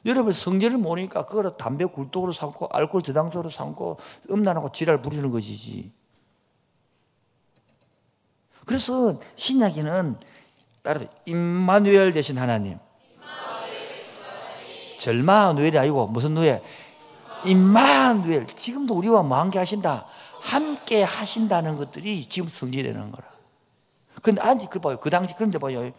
[0.06, 3.98] 여러분 성전을 모니까 그거를 담배 굴뚝으로 삼고 알코올 저당소로 삼고
[4.30, 5.92] 음란하고 지랄 부리는 것이지.
[8.64, 10.16] 그래서 신약에는
[10.82, 12.78] 따로 임마누엘 대신 하나님.
[14.98, 16.62] 절마누엘이 아니고 무슨 누엘?
[17.44, 18.46] 임마누엘.
[18.48, 20.06] 지금도 우리와 뭐 함께 하신다.
[20.40, 23.28] 함께 하신다는 것들이 지금 성질되는 거라.
[24.22, 24.98] 근데 아니 그 봐요.
[25.00, 25.90] 그 당시 그런데 봐요.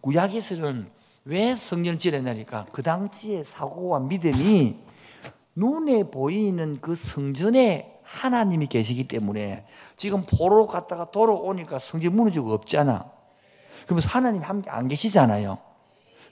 [0.00, 0.90] 구약에서는
[1.28, 4.76] 왜 성전을 지었냐니까 그 당시의 사고와 믿음이
[5.54, 13.10] 눈에 보이는 그 성전에 하나님이 계시기 때문에 지금 보러 갔다가 돌아오니까 성전 무너지고 없잖아.
[13.84, 15.58] 그러면서 하나님 함께 안 계시잖아요.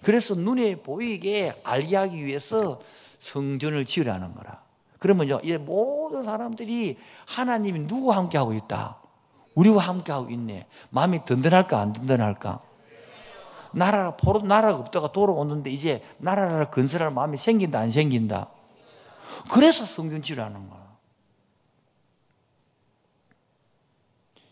[0.02, 2.80] 그래서 눈에 보이게 알게 하기 위해서
[3.18, 4.62] 성전을 지으라는 거라.
[4.98, 8.96] 그러면요, 이 모든 사람들이 하나님이 누구와 함께 하고 있다?
[9.54, 10.66] 우리와 함께 하고 있네.
[10.88, 12.65] 마음이 든든할까, 안 든든할까?
[13.76, 18.48] 나라가 포로 나라가 없다가 돌아오는데 이제 나라를 건설할 마음이 생긴다, 안 생긴다?
[19.50, 20.86] 그래서 성전 지으라는 거야.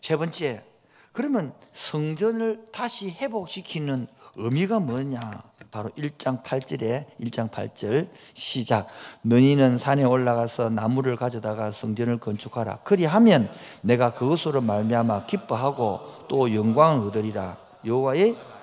[0.03, 0.63] 세 번째,
[1.11, 5.41] 그러면 성전을 다시 회복시키는 의미가 뭐냐?
[5.71, 8.87] 바로 1장 8절에 1장 8절 시작.
[9.23, 12.81] 너희는 산에 올라가서 나무를 가져다가 성전을 건축하라.
[12.83, 13.49] 그리하면
[13.81, 17.57] 내가 그것으로 말미암아 기뻐하고 또 영광을 얻으리라.
[17.85, 18.54] 여호와의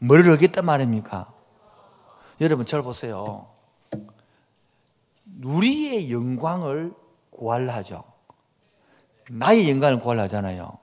[0.00, 1.32] 뭐를 얻겠단 말입니까?
[2.40, 3.48] 여러분 절 보세요.
[5.44, 6.94] 우리의 영광을
[7.30, 8.04] 구하려 하죠.
[9.30, 10.78] 나의 영광을 구하려 하잖아요.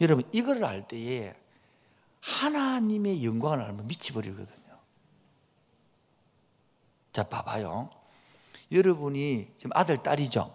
[0.00, 1.34] 여러분 이걸 알 때에
[2.20, 4.78] 하나님의 영광을 알면 미치버리거든요.
[7.12, 7.90] 자, 봐봐요.
[8.72, 10.54] 여러분이 지금 아들, 딸이죠?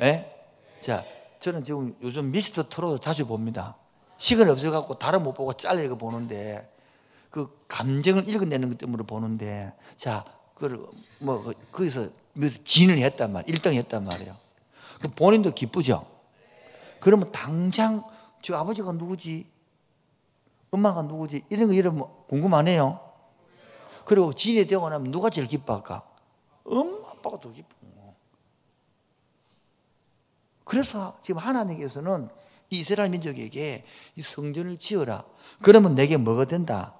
[0.00, 0.04] 예?
[0.04, 0.48] 네?
[0.80, 1.04] 자,
[1.40, 3.76] 저는 지금 요즘 미스터 트롯 자주 봅니다.
[4.18, 6.72] 시간 없어갖고 다른 못 보고 잘리고 보는데
[7.30, 10.24] 그 감정을 읽어내는 것 때문에 보는데 자,
[10.54, 12.08] 그, 뭐, 그, 거기서
[12.64, 14.36] 진을 했단 말, 1등 했단 말이에요.
[15.00, 16.06] 그 본인도 기쁘죠?
[17.00, 18.02] 그러면 당장
[18.42, 19.46] 저 아버지가 누구지?
[20.70, 21.44] 엄마가 누구지?
[21.50, 23.00] 이런 거 이러면 궁금하네요.
[24.04, 26.06] 그리고 진이 되고 나면 누가 제일 기뻐할까?
[26.64, 28.14] 엄마, 아빠가 더 기쁘고.
[30.64, 32.28] 그래서 지금 하나님께서는
[32.70, 33.84] 이스라엘 민족에게
[34.16, 35.24] 이 성전을 지어라.
[35.62, 36.94] 그러면 내게 뭐가 된다?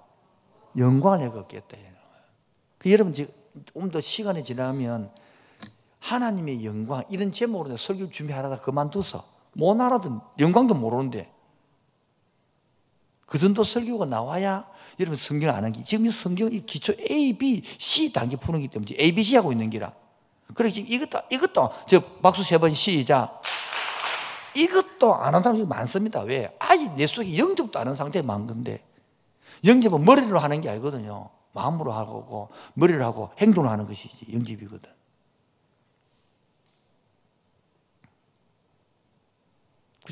[0.76, 1.76] 영광을 내가 얻겠다.
[2.79, 3.33] 그 여러분 지금
[3.72, 5.11] 좀 더 시간이 지나면
[6.00, 9.24] 하나님의 영광 이런 제목으로 설교 준비하다가 그만둬서
[9.55, 11.33] 못 알아든 영광도 모르는데
[13.24, 14.68] 그 정도 설교가 나와야
[15.00, 18.68] 여러분 성경 아는 게 지금 이 성경 이 기초 A, B, C 단계 푸는 기
[18.68, 19.92] 때문에 A, B, C 하고 있는 기라.
[20.55, 23.40] 그래 지금 이것도 이것도 저 박수 세 번 시작.
[24.57, 26.21] 이것도 아는 사람이 많습니다.
[26.23, 26.55] 왜?
[26.59, 28.85] 아직 내 속에 영접도 아는 상태에 많은 건데
[29.64, 31.31] 영접은 머리로 하는 게 아니거든요.
[31.53, 34.90] 마음으로 하고 머리를 하고 행동을 하는 것이지 영접이거든.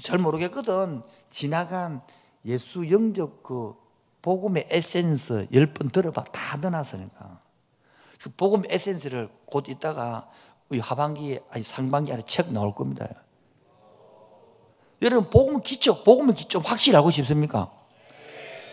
[0.02, 1.02] 잘 모르겠거든.
[1.30, 2.02] 지나간
[2.46, 3.74] 예수 영접 그
[4.22, 7.40] 복음의 에센스 열 번 들어봐 다 넣어놨으니까
[8.20, 10.30] 그 복음 에센스를 곧 있다가
[10.80, 13.06] 하반기에 아니 상반기 안에 책 나올 겁니다.
[15.02, 17.70] 여러분 복음 기초 복음의 기초 확실히 알고 싶습니까?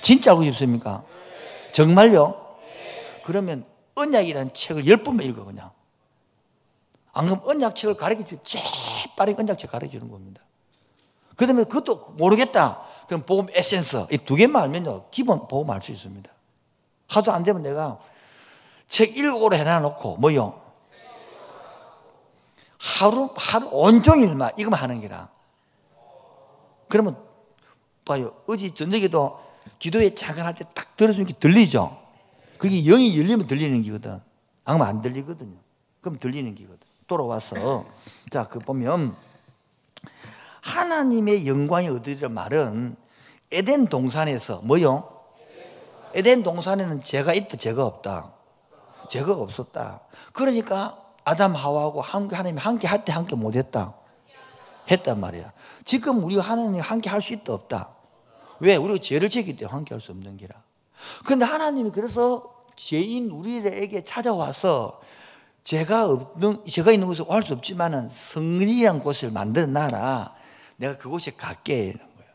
[0.02, 1.04] 진짜 알고 싶습니까?
[1.74, 2.58] 정말요?
[3.24, 5.72] 그러면 언약이라는 책을 열 번만 읽어 그냥.
[7.14, 10.42] 안 그러면 언약 책을 가르치지 재빠르게 언약 책 가르치는 겁니다.
[11.36, 12.82] 그 다음에 그것도 모르겠다.
[13.08, 16.32] 그럼 복음 에센스 이 두 개만 알면요 기본 복음 알 수 있습니다.
[17.10, 18.00] 하도 안 되면 내가
[18.88, 20.62] 책 일고로 해놔놓고 뭐요?
[22.78, 25.30] 하루 하루 온종일만 이거만 하는 게라.
[26.92, 27.18] 그러면
[28.06, 29.40] 봐요 어제 저녁에도
[29.80, 31.98] 기도에 잠깐 할때 딱 들어주는 게 들리죠.
[32.58, 34.12] 그게 영이 열리면 들리는 기거든.
[34.12, 34.22] 안
[34.66, 35.56] 그러면 안 들리거든요.
[36.02, 36.80] 그럼 들리는 기거든.
[37.08, 37.86] 돌아와서
[38.30, 39.16] 자 그 보면.
[40.62, 42.96] 하나님의 영광이 얻으리란 말은
[43.52, 45.10] 에덴 동산에서 뭐요?
[46.14, 48.32] 에덴 동산에는 죄가 있다, 죄가 없다.
[49.10, 50.02] 죄가 없었다.
[50.34, 53.94] 그러니까 아담 하와하고 함께 하나님이 함께 할 때 함께 못했다.
[54.90, 55.52] 했단 말이야.
[55.86, 57.90] 지금 우리가 하나님 함께 할 수 있다 없다.
[58.60, 58.76] 왜?
[58.76, 60.56] 우리가 죄를 지기 때문에 함께 할 수 없는 기라.
[61.26, 65.02] 그런데 하나님이 그래서 죄인 우리에게 찾아와서
[65.64, 70.34] 죄가 없는 죄가 있는 곳에 할수 없지만은 성리란 곳을 만들어 놔라.
[70.78, 72.32] 내가 그곳에 갈게 이런 거예요.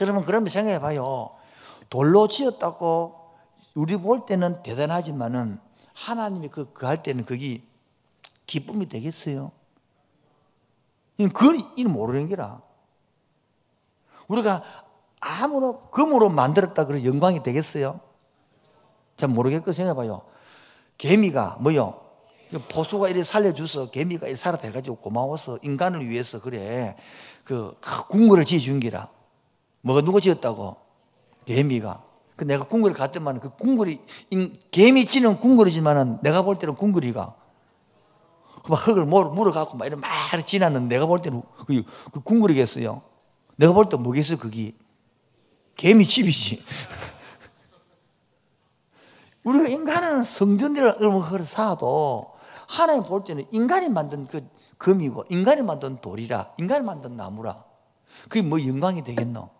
[0.00, 1.30] 여러분 그러면 생각해 봐요.
[1.88, 3.20] 돌로 지었다고
[3.74, 5.58] 우리 볼 때는 대단하지만은
[5.94, 7.62] 하나님이 그, 그 할 때는 그게
[8.46, 9.52] 기쁨이 되겠어요?
[11.18, 12.60] 이 모르는 게라.
[14.28, 14.62] 우리가
[15.20, 18.00] 아무로 금으로 만들었다 그래 영광이 되겠어요?
[19.16, 20.22] 잘 모르겠고 생각해봐요.
[20.98, 22.00] 개미가 뭐요?
[22.70, 26.96] 보수가 이렇게 살려줘서 개미가 이렇게 살아돼가지고 고마워서 인간을 위해서 그래
[27.44, 27.76] 그
[28.08, 29.08] 궁궐을 지어준 기라.
[29.82, 30.76] 뭐가 누가 지었다고?
[31.46, 32.02] 개미가.
[32.36, 34.00] 그 내가 궁궐을 갔더만 그 궁궐이
[34.70, 37.34] 개미 지는 궁궐이지만은 내가 볼 때는 궁궐이가
[38.68, 40.10] 막 흙을 물어갖고 막 이런 막
[40.46, 43.02] 지났는데 내가 볼 때는 그, 그 궁궐이겠어요.
[43.56, 44.74] 내가 볼 때 뭐겠어 그게
[45.76, 46.64] 개미 집이지.
[49.44, 52.32] 우리가 인간은 성전들을 그걸 사도
[52.68, 54.48] 하나님 볼 때는 인간이 만든 그
[54.78, 57.64] 금이고 인간이 만든 돌이라 인간이 만든 나무라
[58.28, 59.50] 그게 뭐 영광이 되겠노?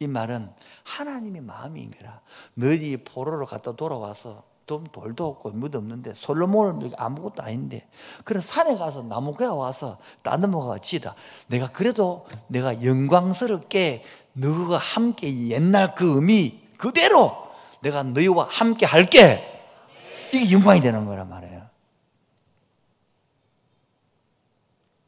[0.00, 0.52] 이 말은
[0.84, 2.20] 하나님의 마음인 거라.
[2.54, 7.88] 너희 포로로 갔다 돌아와서 좀 돌도 없고 무도 없는데 솔로몬은 아무것도 아닌데
[8.24, 11.14] 그런 산에 가서 나무가 와서 따듬어가 지다.
[11.46, 14.04] 내가 그래도 내가 영광스럽게
[14.34, 17.48] 너가 함께 옛날 그 의미 그대로
[17.80, 19.54] 내가 너희와 함께 할게.
[20.32, 21.66] 이게 영광이 되는 거란 말이에요.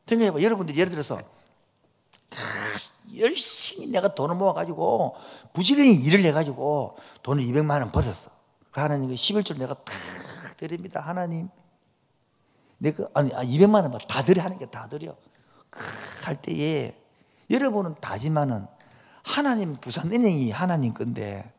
[0.07, 0.42] 생각해봐.
[0.42, 1.20] 여러분들 예를 들어서
[3.16, 5.16] 열심히 내가 돈을 모아가지고
[5.53, 8.39] 부지런히 일을 해가지고 돈을 200만 원 벌었어.
[8.70, 9.87] 그 하나님 11조 내가 탁
[10.56, 11.00] 드립니다.
[11.00, 11.48] 하나님.
[12.78, 15.16] 내가 아니 200만 원다 드려 하는 게 다 드려.
[16.22, 16.96] 할 때에
[17.48, 18.66] 여러분은 다지만은
[19.22, 21.52] 하나님 부산은행이 하나님 건데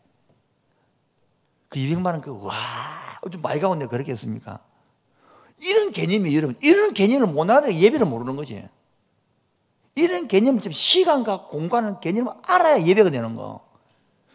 [1.70, 2.54] 그 200만 원 그 와,
[3.32, 4.60] 좀 많이 가운데 그렇겠습니까?
[5.64, 8.68] 이런 개념이 여러분, 이런 개념을 못 알아 예배를 모르는 거지.
[9.96, 13.66] 이런 개념을 좀 시간과 공간을 개념을 알아야 예배가 되는 거.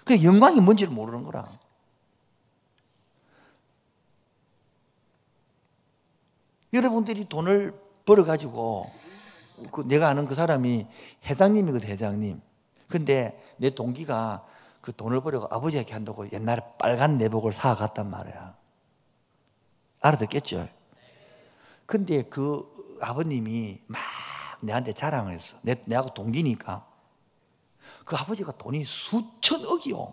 [0.04, 1.48] 그 영광이 뭔지를 모르는 거라.
[6.76, 8.86] 여러분들이 돈을 벌어가지고,
[9.72, 10.86] 그 내가 아는 그 사람이
[11.24, 12.40] 회장님이거든, 회장님.
[12.88, 14.46] 근데 내 동기가
[14.80, 18.54] 그 돈을 벌어가 아버지에게 한다고 옛날에 빨간 내복을 사갔단 말이야.
[20.00, 20.68] 알아듣겠죠?
[21.86, 22.64] 근데 그
[23.00, 24.00] 아버님이 막
[24.60, 25.56] 내한테 자랑을 했어.
[25.62, 26.86] 내, 내하고 동기니까.
[28.04, 30.12] 그 아버지가 돈이 수천억이요.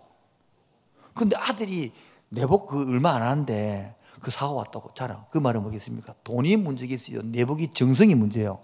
[1.14, 1.92] 근데 아들이
[2.28, 3.94] 내복 그 얼마 안 하는데
[4.24, 5.26] 그 사고 왔다고 자랑.
[5.30, 6.14] 그 말은 뭐겠습니까?
[6.24, 7.20] 돈이 문제겠어요.
[7.22, 8.58] 내복이 정성이 문제예요.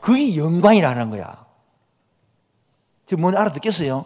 [0.00, 1.46] 그게 영광이라는 거야.
[3.06, 4.04] 지금 뭔 알아듣겠어요?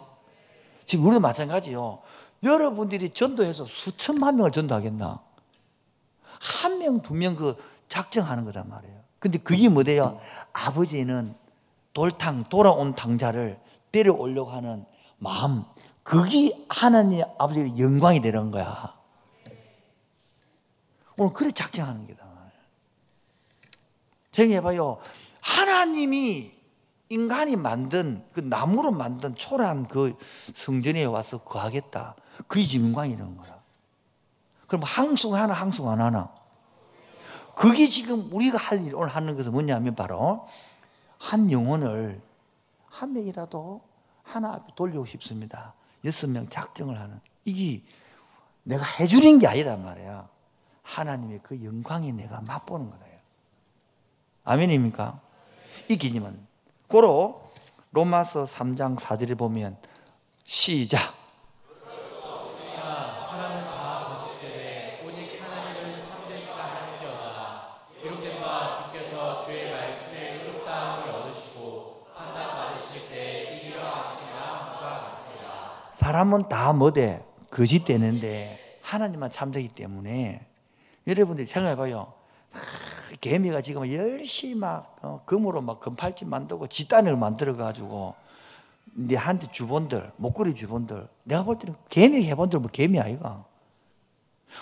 [0.85, 1.99] 지금 우리도 마찬가지요.
[2.43, 5.19] 여러분들이 전도해서 수천만 명을 전도하겠나?
[6.61, 7.57] 한 명, 두 명 그
[7.89, 8.99] 작정하는 거란 말이에요.
[9.19, 10.19] 근데 그게 뭐대요?
[10.53, 11.35] 아버지는
[11.93, 13.59] 돌탕, 돌아온 당자를
[13.91, 14.85] 때려오려고 하는
[15.17, 15.65] 마음.
[16.03, 18.93] 그게 하나님 아버지의 영광이 되는 거야.
[21.19, 22.25] 오늘 그래 작정하는 게다.
[24.31, 24.99] 생각해봐요.
[25.41, 26.51] 하나님이
[27.09, 30.15] 인간이 만든 그 나무로 만든 초라한 그
[30.55, 32.15] 성전에 와서 거하겠다.
[32.47, 33.59] 그게 영광이라는 거야.
[34.67, 36.33] 그럼 항송 하나, 항송 안 하나?
[37.55, 40.47] 그게 지금 우리가 할 일, 오늘 하는 것은 뭐냐면 바로
[41.17, 42.21] 한 영혼을
[42.85, 43.81] 한 명이라도
[44.23, 45.73] 하나 앞에 돌리고 싶습니다.
[46.05, 47.19] 여섯 명 작정을 하는.
[47.43, 47.83] 이게
[48.63, 50.38] 내가 해주는 게 아니란 말이야.
[50.89, 53.05] 하나님의 그 영광이 내가 맛보는 거다.
[54.43, 55.21] 아멘입니까?
[55.87, 56.47] 이 개념은.
[56.87, 57.51] 고로
[57.91, 59.77] 로마서 3장 4절에 보면
[60.43, 61.15] 시작.
[75.93, 77.23] 사람은 다 뭐대?
[77.51, 80.48] 거짓 되는데 하나님만 참되기 때문에
[81.09, 82.13] 여러분들이 생각해봐요.
[83.19, 88.15] 개미가 지금 열심히 막 어, 금으로 막 금팔찌 만들고 지단을 만들어가지고
[88.93, 93.45] 네한테 주본들 목걸이 주본들 내가 볼 때는 개미 해본들 뭐 개미 아이가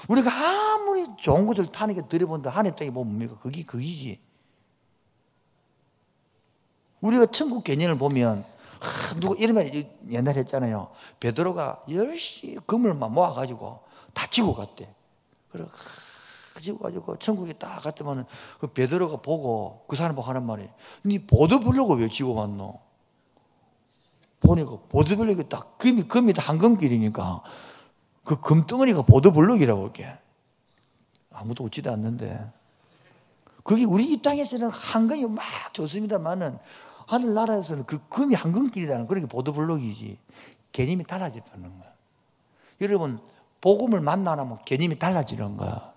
[0.07, 3.37] 우리가 아무리 좋은 것들 게 들여본다 하늘 땅에 보면 뭡니까?
[3.39, 4.19] 그게 그이지.
[7.01, 8.43] 우리가 천국 개념을 보면
[8.79, 9.71] 하, 이런 말
[10.09, 10.89] 옛날에 했잖아요.
[11.19, 13.79] 베드로가 열심히 금을 막 모아가지고
[14.13, 14.93] 다 지고 갔대.
[15.51, 15.65] 그래
[16.61, 18.25] 지고 가지고 천국에 딱 갔더만
[18.59, 20.67] 그 베드로가 보고 그 사람 보고 하는 말이
[21.05, 22.79] 니 보도블록을 왜 지고 왔노?
[24.39, 27.41] 보니까 보도블록이 딱 금이 금이 다 황금길이니까
[28.23, 30.13] 그 금덩어리가 보도블록이라고 이렇게
[31.31, 32.51] 아무도 웃지도 않는데
[33.63, 35.43] 그게 우리 이 땅에서는 황금이 막
[35.73, 36.57] 좋습니다만은
[37.07, 40.17] 하늘나라에서는 그 금이 황금길이라는 그런 게 보도블록이지
[40.71, 41.43] 개념이 달라지는
[41.79, 41.93] 거야.
[42.81, 43.19] 여러분
[43.61, 45.93] 복음을 만나면 개념이 달라지는 거야.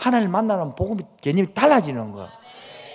[0.00, 2.28] 하나님을 만나면 복음이 개념이 달라지는 거야.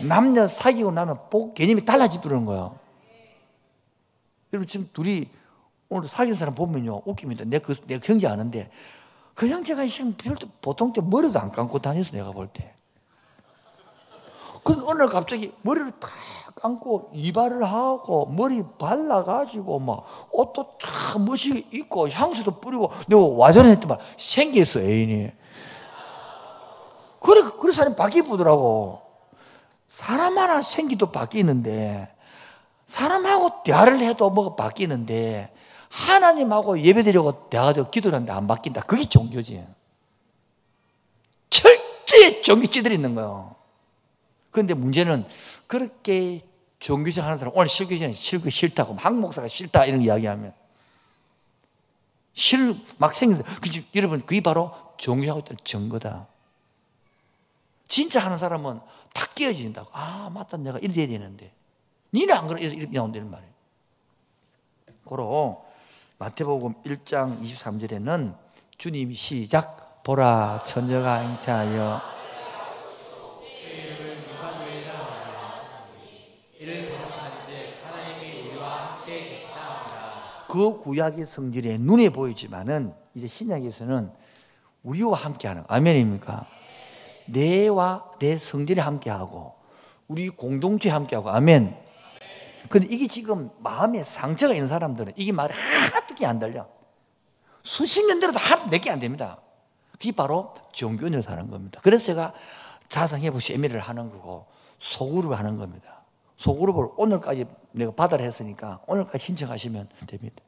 [0.02, 2.72] 남녀 사귀고 나면 복 개념이 달라지는 거야.
[4.52, 5.26] 여러분 지금 둘이
[5.88, 7.46] 오늘 사귄 사람 보면요 웃깁니다.
[7.46, 8.70] 내 그 내 형제 아는데
[9.36, 12.74] 그 형제가 지금 별도 보통 때 머리도 안 감고 다녔어 내가 볼 때.
[14.64, 16.10] 근데 날 갑자기 머리를 탁
[16.56, 24.00] 감고 이발을 하고 머리 발라가지고 막 옷도 쫙 멋지게 입고 향수도 뿌리고 내가 와전에 했더만
[24.18, 25.32] 생겼어 애인이.
[27.26, 29.02] 그래 그래 사람이 바뀌더라고.
[29.88, 32.14] 사람 하나 생기도 바뀌는데
[32.88, 35.54] 사람하고 대화를 해도 뭐가 바뀌는데
[35.90, 38.82] 하나님하고 예배드리고 대화도 기도를 하는데 안 바뀐다.
[38.82, 39.66] 그게 종교지.
[41.50, 43.56] 철저히 종교지들이 있는 거예요.
[44.52, 45.26] 그런데 문제는
[45.68, 46.46] 그렇게
[46.80, 50.54] 종교생 하는 사람 오늘 실교생이 실교 싫다고 항목사가 싫다 이런 이야기하면
[52.34, 56.28] 실 막 생겨서 그치, 여러분 그게 바로 종교하고 있다는 증거다.
[57.88, 58.80] 진짜 하는 사람은
[59.14, 59.90] 탁 깨어진다고.
[59.94, 61.54] 아 맞다 내가 이래야 되는데
[62.14, 63.54] 니는 안 그래 이렇게 나온다는 말이에요.
[65.04, 65.66] 고로
[66.18, 68.36] 마태복음 1장 23절에는
[68.78, 72.16] 주님이 시작 보라 천녀가 잉태하여
[80.48, 84.10] 그 구약의 성질에 눈에 보이지만은 이제 신약에서는
[84.84, 86.48] 우리와 함께하는 아멘입니까?
[87.26, 89.56] 내와 내 성질에 함께하고
[90.08, 91.76] 우리 공동체에 함께하고 아멘.
[92.70, 96.68] 근데 이게 지금 마음에 상처가 있는 사람들은 이게 말이 하나도 안 들려.
[97.64, 99.40] 수십 년 들어도 하나도 내게 안 됩니다.
[99.92, 101.80] 그게 바로 종교를 사는 겁니다.
[101.84, 102.34] 그래서 제가
[102.88, 104.48] 자성해보 세미를 하는 거고
[104.80, 106.02] 소그룹을 하는 겁니다.
[106.38, 110.44] 소그룹을 오늘까지 내가 받아라 했으니까 오늘까지 신청하시면 됩니다.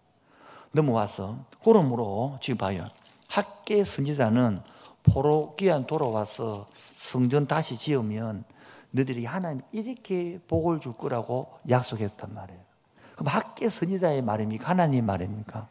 [0.71, 2.85] 넘어와서 그러므로 지금 봐요.
[3.27, 4.59] 학계 선지자는
[5.17, 8.43] 포로 기한 돌아와서 성전 다시 지으면
[8.91, 12.61] 너희들이 하나님 이렇게 복을 줄 거라고 약속했단 말이에요.
[13.15, 14.69] 그럼 학계 선지자의 말입니까?
[14.69, 15.67] 하나님의 말입니까?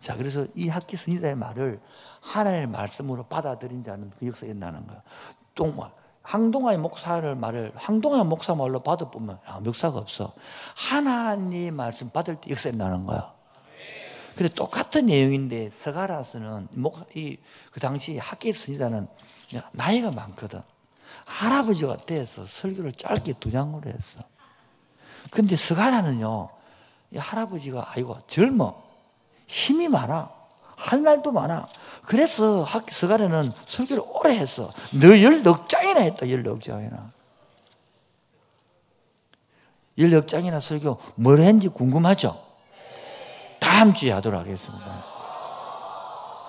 [0.00, 1.78] 자, 그래서 이 학계 선지자의 말을
[2.22, 5.02] 하나님의 말씀으로 받아들인 자는 그 역사에 나는 거야.
[5.54, 5.74] 또
[6.22, 10.32] 항동화의 목사를 말을 항동화 목사 말로 받아보면 아무 역사가 없어.
[10.74, 13.37] 하나님 말씀 받을 때 역사에 나는 거야.
[14.38, 16.68] 근데 똑같은 내용인데 서가라서는
[17.12, 19.08] 이그 당시 학계 선지자는
[19.72, 20.62] 나이가 많거든.
[21.24, 24.20] 할아버지가 돼서 설교를 짧게 두 장으로 했어.
[25.32, 26.50] 근데 서가라는요,
[27.10, 28.80] 이 할아버지가 아이고 젊어,
[29.48, 30.30] 힘이 많아,
[30.76, 31.66] 할 말도 많아.
[32.06, 34.70] 그래서 학 서가라는 설교를 오래 했어.
[35.00, 37.10] 너 열넉 장이나 했다, 열넉 장이나.
[39.98, 42.47] 열넉 장이나 설교 뭘 했는지 궁금하죠?
[43.78, 45.04] 다음 주에 하도록 하겠습니다.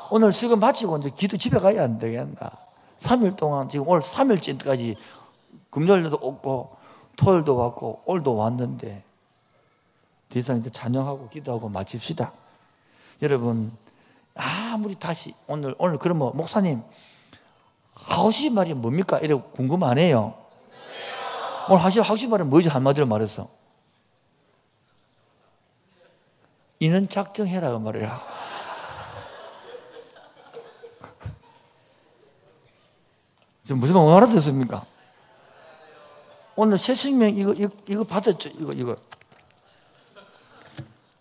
[0.10, 2.34] 오늘 지금 마치고 이제 기도 집에 가야 안 되겠나?
[2.98, 4.96] 3일 동안 지금 오늘 3일째까지
[5.70, 6.76] 금요일도 없고
[7.18, 9.04] 토요일도 왔고 오늘도 왔는데
[10.32, 12.34] 더 이상 이제 찬양하고 기도하고 마칩시다.
[13.22, 13.78] 여러분
[14.34, 16.82] 아무리 다시 오늘 오늘 그러면 목사님
[18.32, 19.20] 싶은 말이 뭡니까?
[19.20, 20.34] 이래 궁금 안 해요.
[21.70, 23.59] 오늘 싶은 말은 뭐지 한마디로 말해서
[26.80, 28.22] 이는 작정해라 그 말이야.
[33.68, 34.86] 무슨 말 알아듣습니까?
[36.56, 38.50] 오늘 새 생명 이거, 이거 이거 받았죠?
[38.50, 38.96] 이거 이거.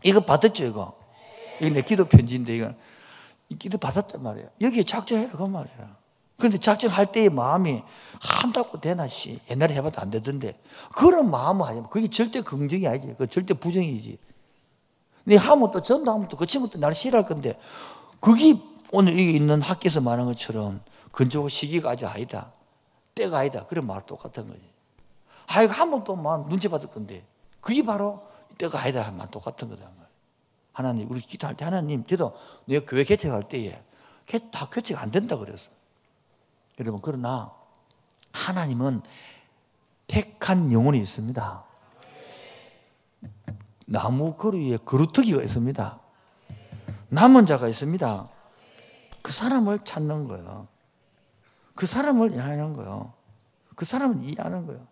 [0.04, 0.96] 이거 받았죠 이거?
[1.60, 2.72] 이거 내 기도 편지인데 이거
[3.48, 4.46] 이 기도 받았단 말이야.
[4.60, 5.96] 여기에 작정해라 그 말이야.
[6.38, 7.82] 근데 작정할 때의 마음이
[8.20, 9.40] 한다고 되나 씨.
[9.50, 10.56] 옛날에 해봐도 안 되던데.
[10.94, 13.16] 그런 마음을 하지 그게 절대 긍정이 아니지.
[13.18, 14.18] 그 절대 부정이지
[15.28, 17.58] 네 하면 또 전도하면 또 그 친구 또 나를 싫어할 건데
[18.20, 18.56] 그게
[18.90, 20.80] 오늘 여기 있는 학교에서 말한 것처럼
[21.12, 22.52] 근조고 시기가 아직 아니다.
[23.14, 23.66] 때가 아니다.
[23.66, 24.62] 그런 말 똑같은 거지.
[25.46, 27.24] 아, 이거 하면 또막 눈치 받을 건데
[27.60, 28.22] 그게 바로
[28.56, 29.06] 때가 아니다.
[29.06, 29.90] 하면 똑같은 거다.
[30.72, 32.36] 하나님, 우리 기도할 때 하나님, 저도
[32.66, 33.82] 내가 교회 개척할 때에
[34.52, 35.68] 다 개척 안 된다 그랬어.
[36.78, 37.52] 여러분, 그러나
[38.32, 39.02] 하나님은
[40.06, 41.64] 택한 영혼이 있습니다.
[43.90, 46.00] 나무 그루 위에 그루터기가 있습니다.
[47.08, 48.28] 남은 자가 있습니다.
[49.22, 50.68] 그 사람을 찾는 거예요.
[51.74, 53.14] 그 사람을 이해하는 거예요.
[53.74, 54.86] 그 사람을 이해하는 거예요.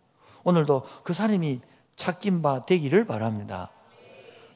[0.44, 1.60] 오늘도 그 사람이
[1.96, 3.70] 찾긴 바 되기를 바랍니다.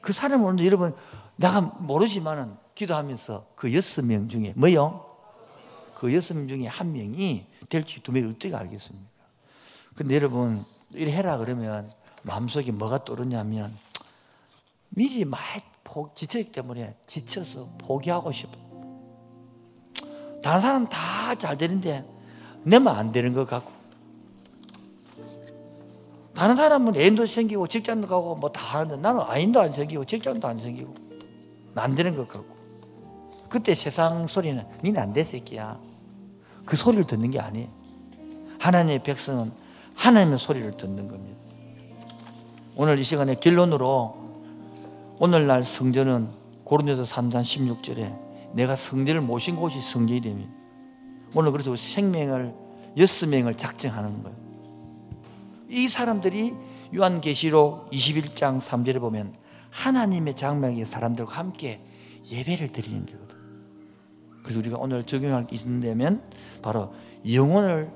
[0.01, 0.95] 그 사람은 오늘 여러분
[1.35, 5.05] 내가 모르지만은 기도하면서 그 여섯 명 중에 뭐요?
[5.95, 9.07] 그 여섯 명 중에 한 명이 될지 두 명이 어떻게 알겠습니까?
[9.95, 11.91] 근데 여러분 이래 해라 그러면
[12.23, 13.77] 마음속에 뭐가 떠오르냐면
[14.91, 15.61] 미리 많이
[16.15, 18.51] 지쳤기 때문에 지쳐서 포기하고 싶어.
[20.41, 22.05] 다른 사람 다 잘 되는데
[22.63, 23.71] 내만 안 되는 것 같고.
[26.35, 30.59] 다른 사람은 애인도 생기고 직장도 가고 뭐 다 하는데 나는 애인도 안 생기고 직장도 안
[30.59, 30.93] 생기고
[31.75, 32.55] 안 되는 것 같고.
[33.49, 35.79] 그때 세상 소리는 니는 안 돼 새끼야.
[36.65, 37.67] 그 소리를 듣는 게 아니에요.
[38.59, 39.51] 하나님의 백성은
[39.95, 41.37] 하나님의 소리를 듣는 겁니다.
[42.75, 44.20] 오늘 이 시간에 결론으로
[45.23, 46.29] 오늘날 성전은
[46.63, 50.51] 고린도서 3장 16절에 내가 성전을 모신 곳이 성전이 됩니다.
[51.35, 52.55] 오늘 그래서 생명을
[52.97, 54.35] 여섯 명을 작정하는 거예요.
[55.69, 56.55] 이 사람들이
[56.95, 59.35] 요한계시록 21장 3절에 보면
[59.69, 61.81] 하나님의 장막의 사람들과 함께
[62.31, 63.37] 예배를 드리는 거거든.
[64.41, 66.23] 그래서 우리가 오늘 적용할 게 있는다면
[66.63, 66.95] 바로
[67.31, 67.91] 영혼을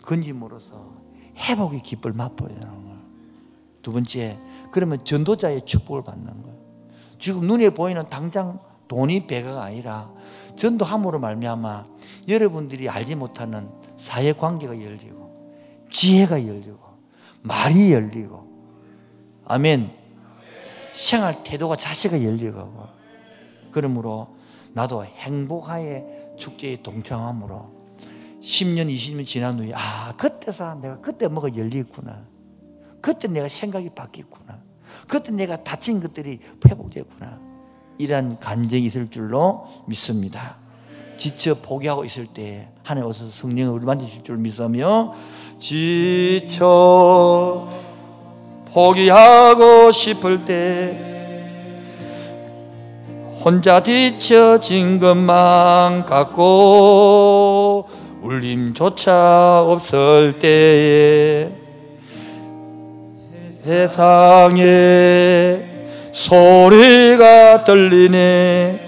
[0.00, 0.90] 건짐으로써
[1.36, 2.98] 회복의 기쁨을 맛보야 되는 거예요.
[3.82, 4.38] 두 번째,
[4.70, 6.51] 그러면 전도자의 축복을 받는 거예요.
[7.22, 8.58] 지금 눈에 보이는 당장
[8.88, 10.10] 돈이 배가 아니라
[10.56, 11.86] 전도함으로 말미암아
[12.26, 16.80] 여러분들이 알지 못하는 사회 관계가 열리고 지혜가 열리고
[17.42, 18.44] 말이 열리고
[19.44, 19.92] 아멘.
[20.94, 22.88] 생활 태도가 자세가 열리고
[23.70, 24.34] 그러므로
[24.72, 27.70] 나도 행복하게 축제에 동참함으로
[28.42, 32.26] 10년 20년 지난 후에 아 그때서 내가 그때 뭐가 열리구나.
[33.00, 34.71] 그때 내가 생각이 바뀌었구나
[35.08, 37.38] 그때 내가 다친 것들이 회복됐구나.
[37.98, 40.56] 이런 간증이 있을 줄로 믿습니다.
[41.16, 45.14] 지쳐 포기하고 있을 때 하나님 오셔서 성령을 우리 만지실 줄 믿으며
[45.58, 46.48] 지쳐
[48.72, 51.12] 포기하고 싶을 때
[53.44, 57.88] 혼자 뒤처진 것만 같고
[58.22, 61.61] 울림조차 없을 때에
[63.62, 65.60] 세상에
[66.12, 68.80] 소리가 들리네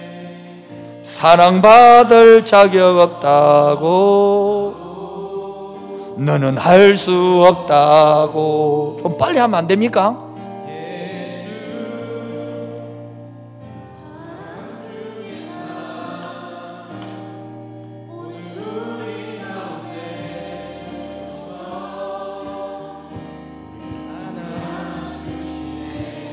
[1.04, 4.74] 사랑받을 자격 없다고
[6.18, 10.23] 너는 할 수 없다고 좀 빨리 하면 안 됩니까?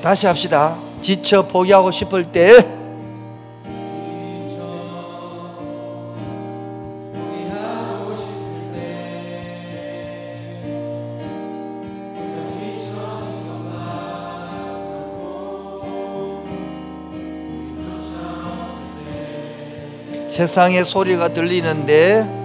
[0.02, 0.80] 다시 합시다.
[1.02, 2.66] 지쳐 포기하고 싶을 때
[20.30, 22.41] 세상의 소리가 들리는데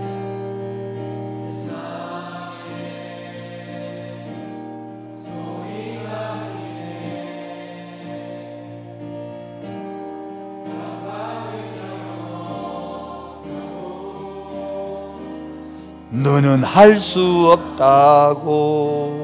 [16.27, 17.21] 너는 할 수
[17.53, 19.15] 없다고.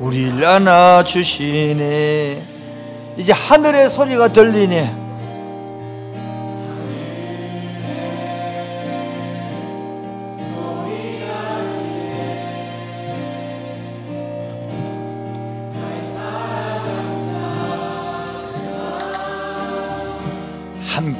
[0.00, 1.78] 우리를 안아주시네.
[3.16, 4.99] 이제 하늘의 소리가 들리네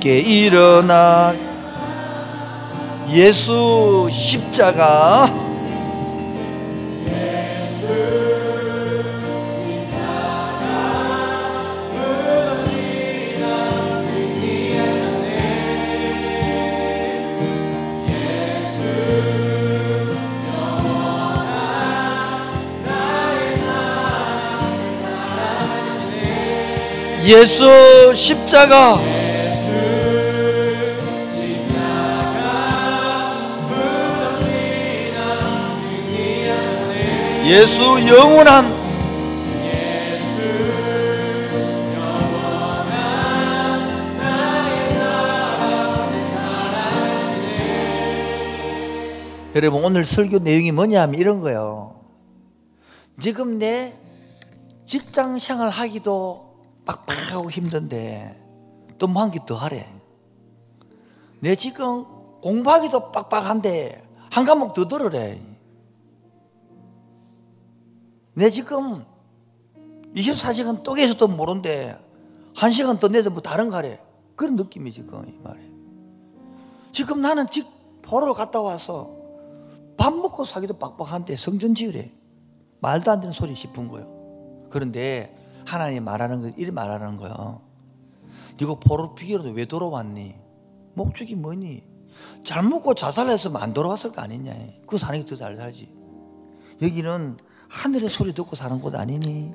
[0.01, 1.35] 함께 일어나.
[3.11, 5.31] 예수 십자가.
[27.23, 29.20] 예수 십자가
[37.51, 38.65] 예수 영원한
[49.55, 52.01] 여러분 오늘 설교 내용이 뭐냐 하면 이런 거예요.
[53.19, 53.95] 지금 내
[54.87, 58.37] 직장 생활 하기도 빡빡하고 힘든데
[58.99, 59.89] 또 뭐 한 개 더 하래.
[61.41, 62.05] 내 지금
[62.43, 65.41] 공부하기도 빡빡한데 한 과목 더 들으래.
[68.41, 69.05] 내 지금
[70.17, 71.99] 24시간 떡에서도 모른데
[72.57, 74.01] 한 시간 더 내도 뭐 다른 가래.
[74.35, 75.61] 그런 느낌이 지금 이 말에.
[76.91, 77.69] 지금 나는 직
[78.01, 79.15] 보러 갔다 와서
[79.99, 82.15] 밥 먹고 사기도 빡빡한데 성전 지으래.
[82.81, 84.09] 말도 안 되는 소리 싶은 거예요.
[84.71, 85.37] 그런데
[85.67, 87.61] 하나님 말하는 거 이리 말하는 거예요.
[88.59, 90.35] 네가 포르투기로도 왜 돌아왔니?
[90.95, 91.83] 목적이 뭐니?
[92.45, 94.55] 잘 먹고 자살했으면 안 돌아왔을 거 아니냐?
[94.87, 95.93] 그 사는 게더 잘 살지.
[96.81, 99.53] 여기는 하늘의 소리 듣고 사는 곳 아니니?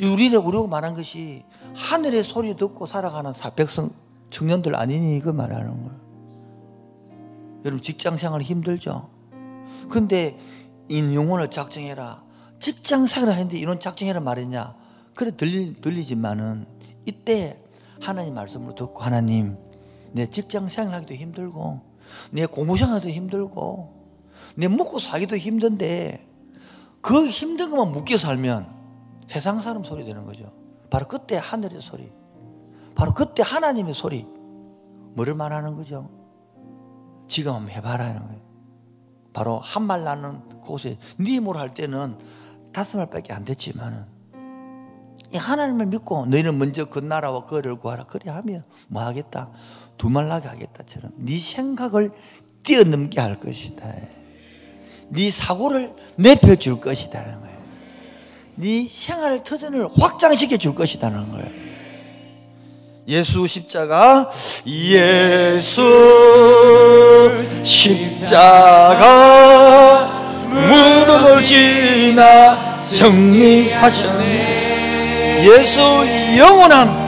[0.00, 3.90] 우리를 우리가 말한 것이 하늘의 소리 듣고 살아가는 사백성
[4.30, 6.00] 청년들 아니니 그 말하는 거야.
[7.64, 9.10] 여러분 직장 생활 힘들죠.
[9.90, 10.38] 근데
[10.88, 12.22] 이 영혼을 작정해라.
[12.58, 14.76] 직장 생활을 하는데 이런 작정해라 말이냐?
[15.14, 16.66] 그래 들리, 들리지만은
[17.04, 17.60] 이때
[18.00, 19.58] 하나님 말씀을 듣고 하나님
[20.12, 21.80] 내 직장 생활하기도 힘들고
[22.30, 23.99] 내 공부 생활도 힘들고
[24.56, 26.26] 내 먹고 살기도 힘든데
[27.00, 28.66] 그 힘든 것만 묶여 살면
[29.28, 30.52] 세상 사람 소리 되는 거죠.
[30.90, 32.10] 바로 그때 하늘의 소리.
[32.94, 34.26] 바로 그때 하나님의 소리.
[35.14, 36.08] 뭐를 말하는 거죠?
[37.28, 38.40] 지금 한번 해봐라는 거예요.
[39.32, 42.18] 바로 한 말 나는 곳에 니모할 때는
[42.72, 44.04] 다섯 말밖에 안 됐지만은
[45.32, 49.50] 이 하나님을 믿고 너희는 먼저 그 나라와 그를 구하라 그래 하면 뭐 하겠다
[49.96, 52.10] 두말 나게 하겠다처럼 네 생각을
[52.64, 53.86] 뛰어넘게 할 것이다
[55.10, 57.56] 네 사고를 내펴 줄 것이다는 거예요.
[58.54, 61.48] 네 생활 터전을 확장시켜 줄 것이다는 거예요.
[63.08, 64.30] 예수 십자가
[64.66, 65.82] 예수
[67.64, 69.00] 십자가
[70.48, 74.60] 무덤을 지나 승리하셨네.
[75.44, 75.80] 예수
[76.36, 76.99] 영원한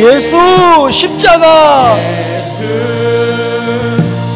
[0.00, 0.36] 예수
[0.90, 1.96] 십자가.
[1.98, 2.64] 예수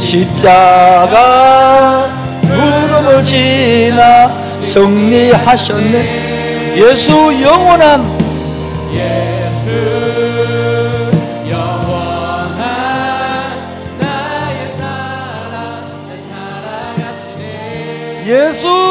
[0.02, 2.10] 십자가
[2.42, 4.28] 무덤을 지나
[4.60, 6.74] 승리하셨네.
[6.76, 8.04] 예수 영원한
[8.92, 9.70] 예수
[11.48, 12.58] 영원한
[13.98, 15.88] 나의 사랑
[16.98, 18.83] 사랑하시네 예수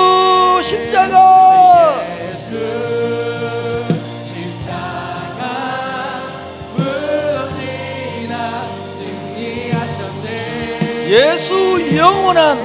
[11.14, 12.58] 예수 영원한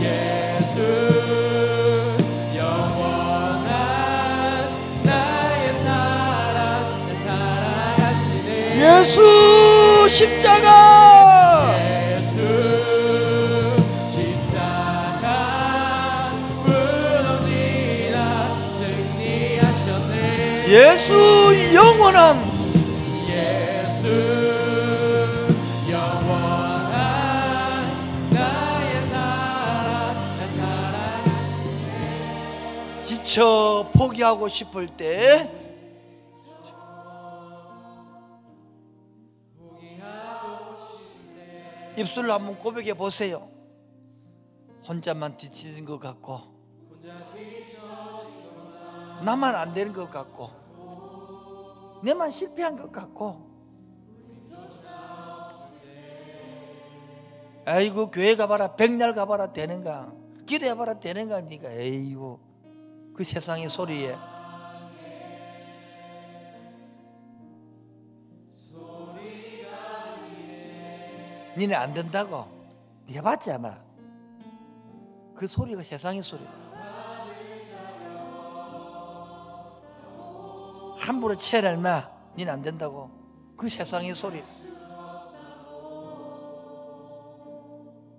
[0.00, 0.80] 예수
[2.56, 3.68] 영원한
[5.02, 8.48] 나의 사랑 사랑 하시네.
[8.80, 11.15] 예수 십자가
[33.36, 35.52] 지쳐 포기하고 싶을 때
[41.98, 43.50] 입술로 한번 고백해 보세요.
[44.88, 46.40] 혼자만 지치는 것 같고
[49.22, 50.50] 나만 안 되는 것 같고
[52.02, 53.44] 내만 실패한 것 같고.
[57.66, 60.10] 아이고 교회 가봐라 백날 가봐라 되는가
[60.46, 61.70] 기도해봐라 되는가 니가.
[61.70, 62.55] 에이고
[63.16, 64.14] 그 세상의 소리에.
[71.56, 72.46] 니네 안 된다고?
[73.08, 73.78] 니 해봤지 아마.
[75.34, 76.46] 그 소리가 세상의 소리
[80.98, 82.10] 함부로 채를 마.
[82.36, 83.10] 니는 안 된다고.
[83.56, 84.42] 그 세상의 소리.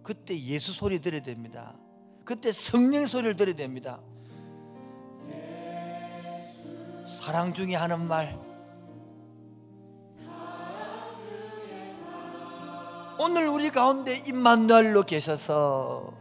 [0.02, 1.76] 그때 예수 소리 들어야 됩니다.
[2.26, 4.00] 그때 성령의 소리를 들어야 됩니다
[7.28, 8.40] 사랑 중에 하는 말
[13.20, 16.14] 오늘 우리 가운데 임마누엘로 계셔서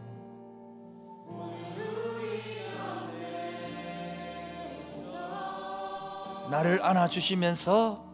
[6.51, 8.05] 나를 안아주시면서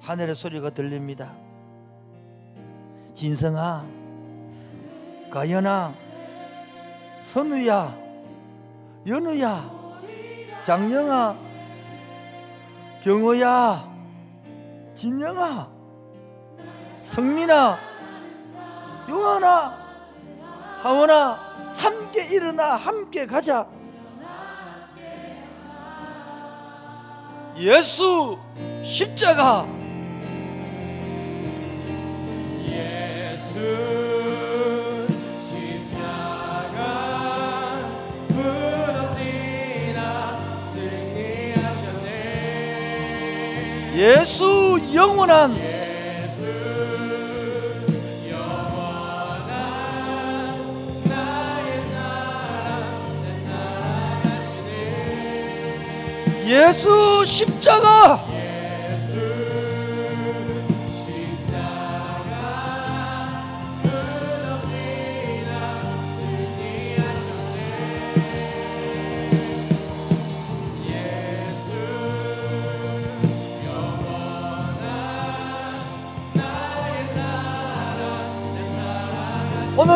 [0.00, 1.36] 하늘의 소리가 들립니다.
[3.14, 3.86] 진성아,
[5.30, 5.94] 가연아,
[7.32, 8.07] 선우야,
[9.08, 9.70] 연우야,
[10.62, 11.34] 장영아,
[13.02, 13.88] 경호야,
[14.94, 15.66] 진영아,
[17.06, 17.78] 성민아,
[19.08, 19.78] 용환아,
[20.82, 23.66] 하원아, 함께 일어나, 함께 가자.
[27.56, 28.38] 예수
[28.82, 29.66] 십자가
[43.98, 45.56] 예수 영원한
[56.46, 58.27] 예수 십자가.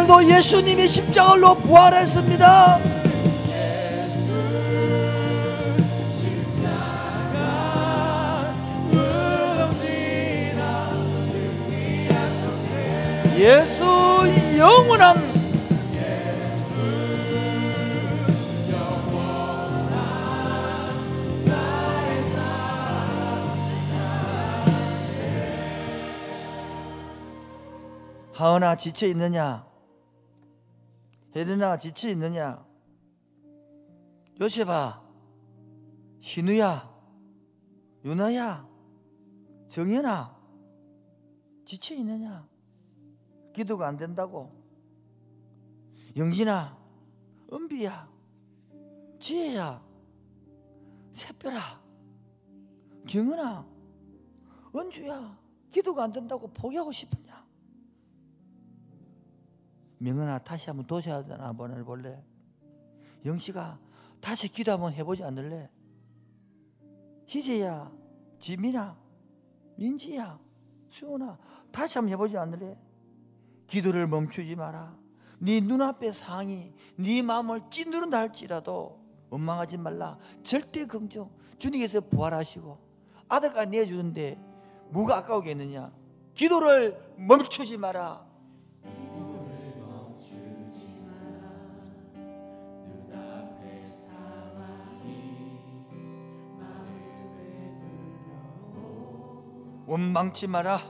[0.02, 2.78] 오늘도 예수님이 십자가로 부활했습니다.
[13.38, 13.84] 예수
[14.56, 15.16] 영원한
[28.32, 29.71] 하은아 지쳐 있느냐?
[31.34, 32.64] 혜린아 지쳐 있느냐?
[34.38, 35.02] 요셉아,
[36.20, 36.92] 희누야,
[38.04, 38.68] 유나야,
[39.68, 40.36] 정연아
[41.64, 42.46] 지쳐 있느냐?
[43.54, 44.52] 기도가 안 된다고?
[46.16, 46.78] 영진아,
[47.50, 48.10] 은비야,
[49.18, 49.82] 지혜야,
[51.14, 51.80] 새별아,
[53.06, 53.66] 경은아,
[54.76, 55.38] 은주야,
[55.70, 57.31] 기도가 안 된다고 포기하고 싶으냐?
[60.02, 62.22] 명은아, 다시 한번 도시하잖아, 한번 해볼래?
[63.24, 63.78] 영씨가
[64.20, 65.70] 다시 기도 한번 해보지 않을래?
[67.28, 67.90] 희재야,
[68.40, 68.96] 지민아,
[69.76, 70.38] 민지야,
[70.90, 71.38] 수연아,
[71.70, 72.76] 다시 한번 해보지 않을래?
[73.68, 74.96] 기도를 멈추지 마라.
[75.38, 79.00] 네 눈앞의 상이 네 마음을 찌누른다 할지라도
[79.30, 80.18] 원망하지 말라.
[80.42, 81.30] 절대 긍정.
[81.58, 82.78] 주님께서 부활하시고
[83.28, 84.38] 아들까지 내주는데
[84.90, 85.92] 뭐가 아까우겠느냐?
[86.34, 88.31] 기도를 멈추지 마라.
[99.92, 100.80] 원망치 마라.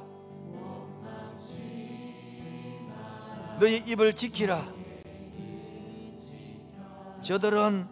[3.59, 4.63] 너희 입을 지키라.
[7.21, 7.89] 저들은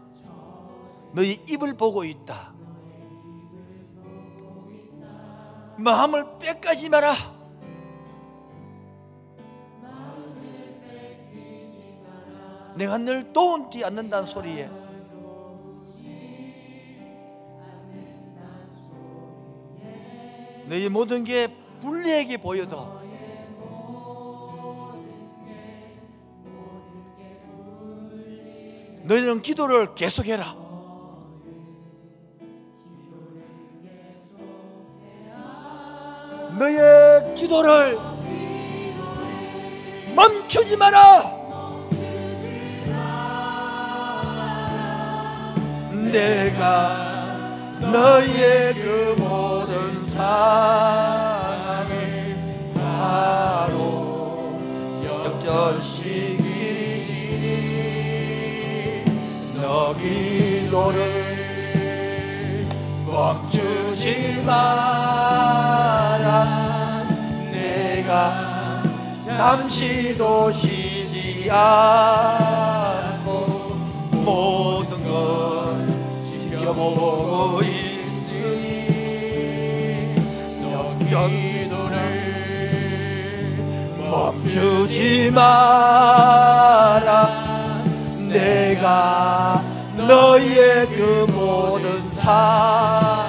[1.12, 2.54] 너희 입을 보고 있다.
[5.78, 7.14] 마음을 빼까지 마라.
[12.76, 14.79] 내가 늘 도운지 않는다는 소리에
[20.70, 21.48] 너희 모든 게
[21.82, 23.00] 불리하게 보여도
[29.02, 30.54] 너희는 기도를 계속해라.
[36.56, 37.98] 너의 기도를
[40.14, 41.40] 멈추지 마라.
[46.12, 47.38] 내가
[47.90, 49.49] 너의 그 모든
[50.10, 51.94] 사랑을
[52.74, 54.58] 바로
[55.04, 56.04] 역전시키리
[59.54, 60.98] 너 기도를
[63.06, 65.68] 멈추지 마라.
[67.52, 68.82] 내가
[69.36, 72.49] 잠시도 쉬지 않고
[84.50, 86.40] 멈추지 마라.
[88.28, 89.62] 내가
[89.96, 93.28] 너의 그 모든 사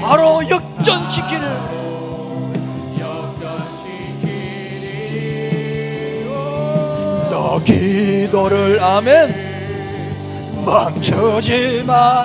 [0.00, 1.76] 바로 역전시키는
[7.30, 9.44] 너 기도를 아멘.
[10.64, 12.24] 멈추지 마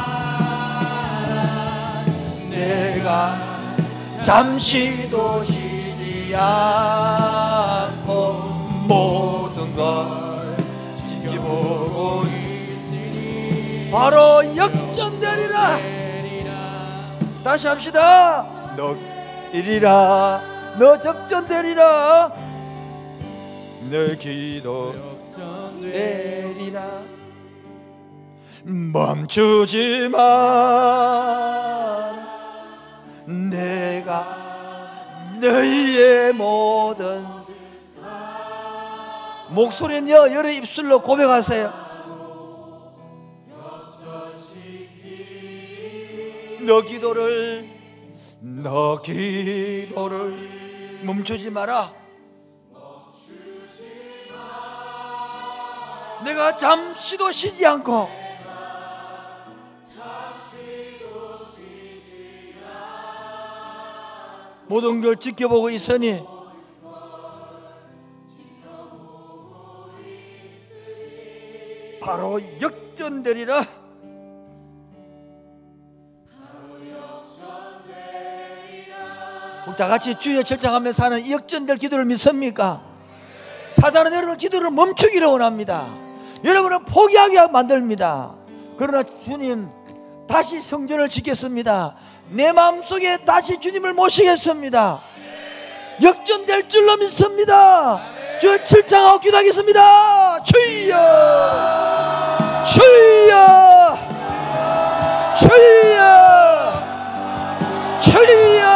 [2.49, 3.37] 내가
[4.21, 7.70] 잠시도 쉬지 않고
[9.75, 10.57] 걸
[11.07, 15.79] 지켜보고 있으니 바로 역전되리라.
[17.43, 18.73] 다시 합시다.
[18.77, 18.95] 너
[19.51, 20.41] 이리라.
[20.77, 22.31] 너 적전되리라.
[23.89, 24.93] 내 기도
[25.79, 27.01] 내리라.
[28.63, 30.19] 멈추지 마
[33.25, 34.37] 내가
[35.41, 37.40] 너희의 모든
[39.51, 41.91] 목소리는요 여러 입술로 고백하세요.
[46.61, 47.69] 너 기도를
[48.39, 51.93] 너 기도를 멈추지 마라.
[56.23, 58.07] 내가 잠시도 쉬지 않고
[64.67, 66.23] 모든 걸 지켜보고 있으니
[72.01, 73.65] 바로 역전되리라.
[79.67, 80.41] 우리 다 같이 주여
[80.97, 82.81] 하는 이 역전될 기도를 믿습니까?
[83.79, 85.87] 사단은 여러분 기도를 멈추기를 원합니다.
[86.43, 88.35] 여러분은 포기하게 만듭니다.
[88.77, 89.69] 그러나 주님
[90.27, 91.95] 다시 성전을 짓겠습니다.
[92.31, 95.01] 내 마음속에 다시 주님을 모시겠습니다.
[96.01, 98.20] 역전될 줄로 믿습니다.
[98.41, 100.41] 주 칠창하고 기도하겠습니다.
[100.41, 100.97] 주여!
[102.65, 103.97] 주여!
[105.39, 106.73] 주여!
[108.01, 108.73] 주여!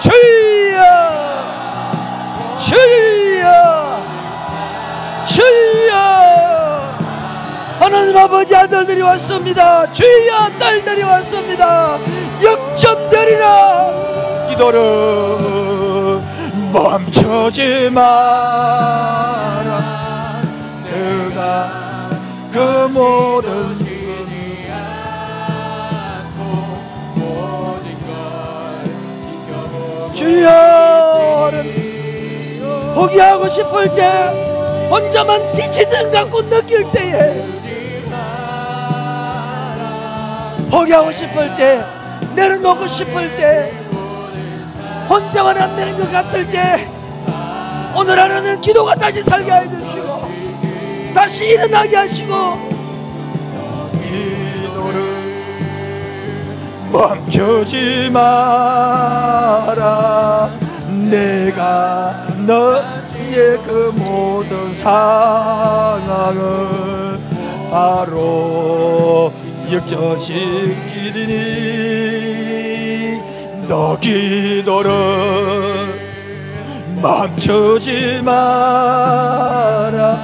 [0.00, 0.80] 주여!
[2.58, 3.46] 주여!
[5.26, 5.92] 주여!
[7.80, 9.92] 하나님 아버지 아들들이 왔습니다.
[9.92, 11.98] 주여 딸들이 왔습니다.
[12.42, 13.92] 역전되리라.
[14.48, 15.77] 기도를
[16.72, 18.08] 멈추지 마라.
[20.84, 22.10] 그가
[22.52, 26.40] 그 모든 쉬지 않고
[27.14, 28.84] 모든 걸
[29.22, 31.56] 지켜보고 주여는
[32.94, 37.46] 포기하고 싶을 때 혼자만 뒤치는 갖고 느낄 때에
[40.70, 41.84] 포기하고 싶을 때
[42.34, 43.77] 내려놓고 싶을 때
[45.08, 46.90] 혼자만 안 되는 것 같을 때
[47.96, 50.28] 오늘 하루는 기도가 다시 살게 해주시고
[51.14, 52.34] 다시 일어나게 하시고
[53.92, 55.18] 기도를
[56.92, 59.88] 멈추지 마라.
[61.10, 66.38] 내가 너의 그 모든 상황을
[67.70, 69.32] 바로
[69.72, 71.28] 역전시키리니
[73.68, 74.92] 너 기도를
[77.02, 80.18] 멈추지 마라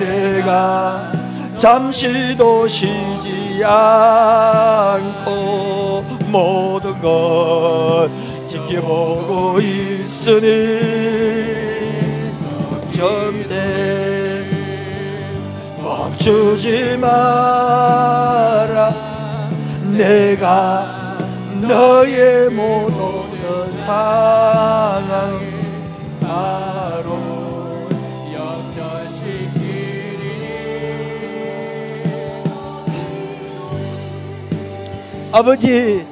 [0.00, 1.12] 내가
[1.56, 5.22] 잠시도 쉬지 않고
[6.26, 8.10] 모든 걸
[8.48, 10.50] 지켜보고 있으니
[12.92, 14.44] 전대
[15.80, 17.12] 멈추지 마라.
[19.96, 21.01] 내가
[21.68, 25.40] 너의 모든 상황
[26.20, 27.32] 바로
[35.32, 36.06] 아버지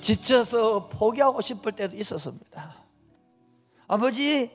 [0.00, 2.74] 지쳐서 포기하고 싶을 때도 있었습니다.
[3.86, 4.50] 아버지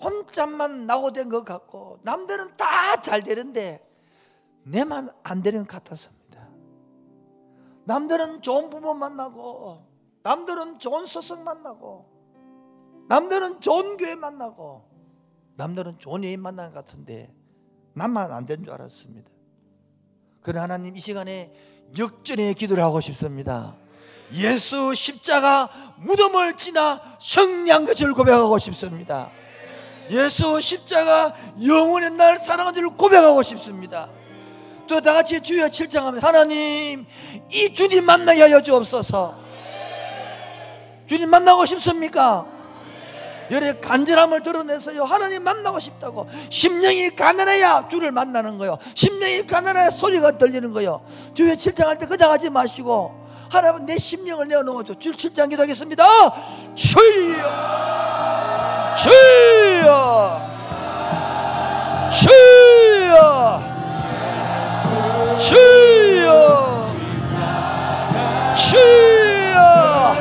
[0.00, 3.80] 혼자만 나고된 것 같고 남들은 다 잘 되는데
[4.62, 6.15] 내만 안 되는 것 같았습니다.
[7.86, 9.84] 남들은 좋은 부모 만나고
[10.22, 12.06] 남들은 좋은 스승 만나고
[13.08, 14.84] 남들은 좋은 교회 만나고
[15.56, 17.32] 남들은 좋은 여인 만난 것 같은데
[17.94, 19.30] 나만 안 된 줄 알았습니다.
[20.42, 21.52] 그러나 하나님 이 시간에
[21.96, 23.76] 역전의 기도를 하고 싶습니다.
[24.34, 29.30] 예수 십자가 무덤을 지나 승리한 것을 고백하고 싶습니다.
[30.10, 31.34] 예수 십자가
[31.64, 34.10] 영원의 날 사랑한 줄 고백하고 싶습니다.
[34.86, 37.06] 또 다 같이 주여 칠장하면 하나님
[37.50, 39.34] 이 주님 하여 주옵소서.
[41.08, 42.46] 주님 만나고 싶습니까?
[43.50, 45.04] 열의 간절함을 드러내서요.
[45.04, 46.28] 하나님 만나고 싶다고.
[46.50, 48.78] 심령이 가난해야 주를 만나는 거요.
[48.94, 51.04] 심령이 가난해야 소리가 들리는 거요.
[51.34, 54.98] 주의 칠장할 때 그냥 하지 마시고 하나님 내 심령을 내어놓아줘.
[54.98, 56.04] 주 칠장 기도하겠습니다.
[56.74, 57.36] 주여!
[59.02, 60.56] 주여!
[62.10, 63.75] 주여
[65.38, 66.86] 주여!
[68.56, 70.16] 주여!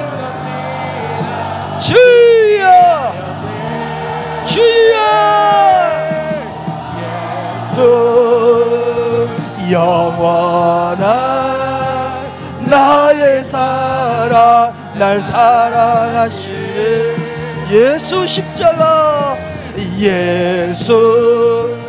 [1.80, 3.14] 주여!
[4.46, 4.96] 주여!
[7.76, 7.80] 너
[9.72, 11.06] 영원한
[12.66, 16.56] 나의 사랑 날 사랑하시네
[17.72, 19.38] 예수 십자가
[19.98, 21.85] 예수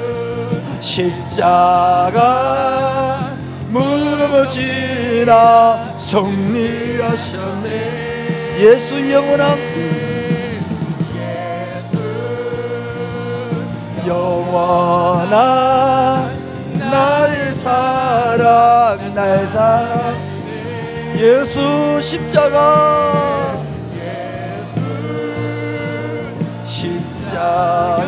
[0.87, 2.23] 십자가
[3.71, 7.71] 무릎을 지나 승리하셨네.
[8.61, 9.59] 예수 영원한
[14.07, 15.35] 영원한
[16.79, 20.17] 나의 사랑 나의 사랑.
[21.17, 23.61] 예수 십자가.
[26.67, 28.07] 십자가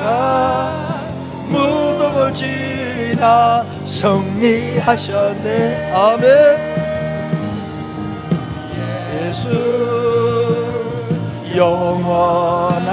[2.39, 5.43] 지나 승리하셨네.
[5.93, 6.24] 아멘.
[9.20, 9.49] 예수
[11.57, 12.86] 영원한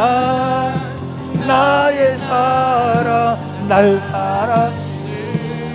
[1.47, 3.37] 나의 사랑
[3.67, 4.73] 날 사랑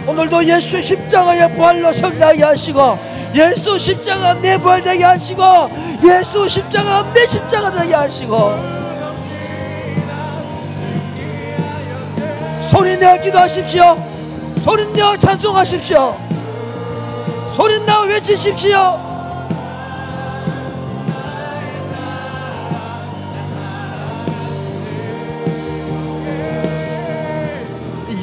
[0.05, 2.99] 오늘도 예수 십자가의 부활로 성나게 하시고
[3.37, 5.45] 예수 십자가 내 부활 되게 하시고
[6.03, 8.80] 예수 십자가 내 십자가 되게 하시고
[12.81, 14.03] 소리내어 기도하십시오.
[14.65, 16.17] 소리내어 찬송하십시오.
[17.55, 18.99] 소리내어 외치십시오.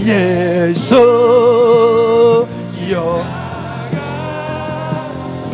[0.04, 0.88] 예수여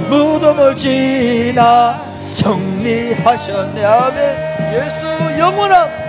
[0.08, 3.84] 무덤을 지나 승리하셨네.
[3.84, 4.54] 아멘.
[4.76, 6.03] 예수 영원함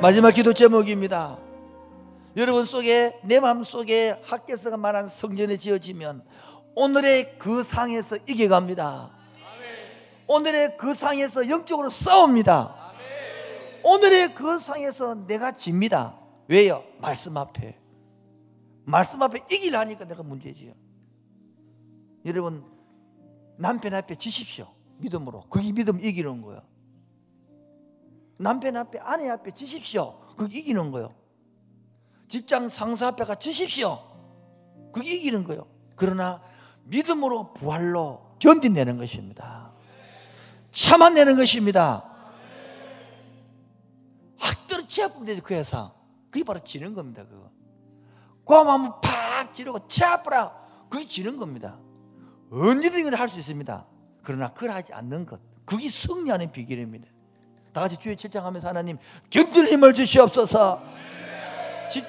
[0.00, 1.38] 마지막 기도 제목입니다
[2.36, 6.22] 여러분 속에 내 마음 속에 학계서가 말하는 성전이 지어지면
[6.74, 9.10] 오늘의 그 상에서 이겨갑니다.
[10.26, 12.74] 오늘의 그 상에서 영적으로 싸웁니다.
[13.84, 16.16] 오늘의 그 상에서 내가 집니다.
[16.48, 16.82] 왜요?
[16.98, 17.83] 말씀 앞에.
[18.84, 20.74] 말씀 앞에 이기려니까 내가 문제지요.
[22.24, 22.64] 여러분
[23.56, 24.68] 남편 앞에 지십시오.
[24.98, 25.44] 믿음으로.
[25.48, 26.62] 그게 믿음 이기는 거예요.
[28.36, 30.18] 남편 앞에 아내 앞에 지십시오.
[30.36, 31.14] 그게 이기는 거예요.
[32.28, 33.98] 직장 상사 앞에 가 주십시오.
[34.92, 35.66] 그게 이기는 거예요.
[35.96, 36.42] 그러나
[36.84, 39.72] 믿음으로 부활로 견딘내는 것입니다.
[40.70, 42.10] 참아내는 것입니다.
[44.38, 45.92] 학대로 치아프면 그 회사.
[46.30, 47.24] 그게 바로 지는 겁니다.
[47.24, 47.50] 그거.
[48.44, 50.52] 고함하면 팍 지르고 치아프라.
[50.88, 51.78] 그게 지는 겁니다.
[52.50, 53.86] 언제든지 할수 있습니다.
[54.22, 55.40] 그러나 그걸 하지 않는 것.
[55.64, 57.06] 그게 승리하는 비결입니다.
[57.72, 58.98] 다 같이 주의 칠장하면서 하나님
[59.30, 60.94] 견딜 힘을 주시옵소서.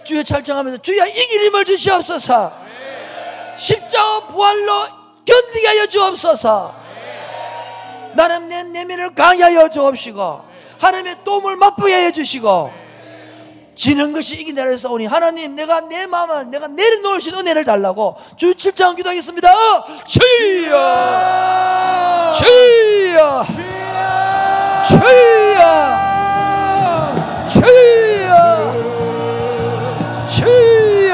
[0.03, 2.53] 주의 찰정하면서 주여 이길 힘을 주시옵소서
[3.57, 4.87] 십자가 부활로
[5.25, 6.75] 견디게 하여 주옵소서
[8.15, 10.45] 나는 내 내면을 강하여 주옵시고
[10.79, 12.84] 하나님의 도움을 맛보게 하여 주시고
[13.75, 19.53] 지는 것이 이기내려 싸우니 하나님 내가 내 마음을 내가 내려놓으신 은혜를 달라고 주 7장 기도하겠습니다.
[20.05, 22.31] 주여!
[22.33, 23.45] 주여!
[24.87, 25.65] 주여!
[30.31, 31.11] 주여!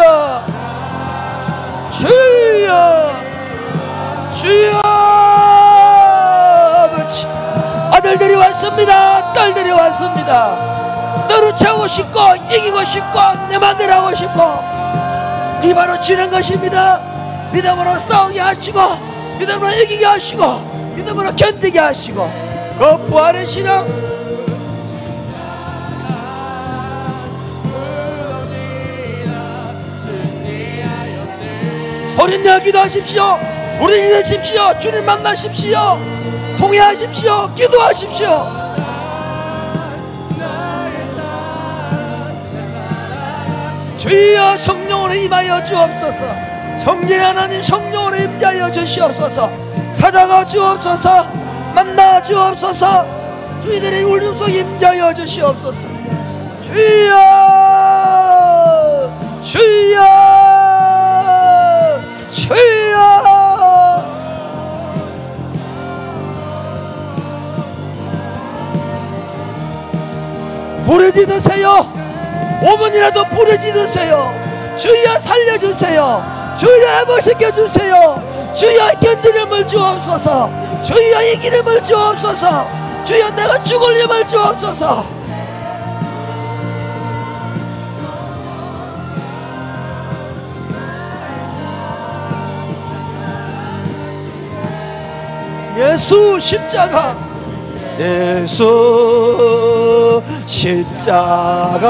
[1.93, 3.11] 주여!
[4.39, 4.71] 주여!
[6.77, 7.25] 아버지!
[7.91, 9.33] 아들들이 왔습니다.
[9.33, 10.90] 딸들이 왔습니다
[11.31, 12.19] 너를 채우고 싶고
[12.51, 13.19] 이기고 싶고
[13.49, 14.41] 내 맘대로 하고 싶고
[15.63, 16.99] 이 바로 지는 것입니다.
[17.53, 18.79] 믿음으로 싸우게 하시고
[19.39, 22.29] 믿음으로 이기게 하시고 믿음으로 견디게 하시고
[22.77, 24.11] 그 부활의 신앙.
[32.17, 33.39] 소리내어 기도하십시오.
[33.81, 34.79] 우리 되십시오.
[34.79, 35.97] 주님 만나십시오.
[36.59, 37.53] 통회하십시오.
[37.55, 38.61] 기도하십시오
[44.01, 46.25] 주여 성령으로 임하여 주옵소서.
[46.83, 49.51] 성진 하나님 성령으로 임하여 주시옵소서.
[49.93, 51.27] 찾아가 주옵소서.
[51.75, 53.05] 만나 주옵소서.
[53.61, 55.87] 주희들의 울음 속 임하여 주시옵소서.
[56.61, 57.13] 주여!
[59.43, 60.01] 주여!
[62.31, 62.81] 주여!
[70.87, 72.00] 부르짖으세요
[72.61, 74.77] 5분이라도 부르짖으세요.
[74.77, 76.57] 주여 살려주세요.
[76.59, 78.53] 주여 회복시켜주세요.
[78.55, 80.49] 주여 견디름을 주옵소서.
[80.85, 82.67] 주여 이기름을 주옵소서.
[83.05, 85.21] 주여 내가 죽을 힘을 주옵소서.
[95.77, 97.15] 예수 십자가.
[97.99, 99.41] 예수
[100.51, 101.87] 십자가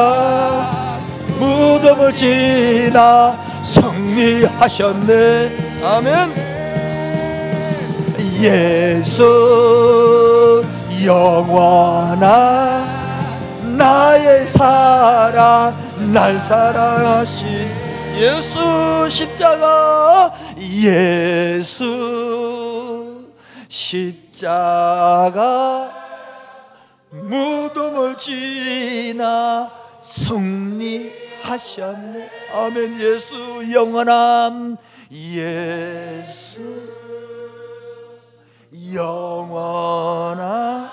[1.40, 3.36] 무덤을 지나
[3.66, 5.82] 승리하셨네.
[5.84, 6.52] 아멘.
[8.40, 9.24] 예수
[11.04, 12.86] 영원한
[13.78, 15.76] 나의 사랑
[16.14, 17.68] 날 사랑하신
[18.16, 20.32] 예수 십자가.
[20.60, 21.88] 예수
[23.68, 25.32] 십자가
[27.12, 31.70] 무덤을 지나 승리하셨네.
[32.54, 33.00] 아멘.
[33.00, 34.78] 예수 영원함.
[35.12, 36.62] 예수
[38.94, 40.90] 영원함.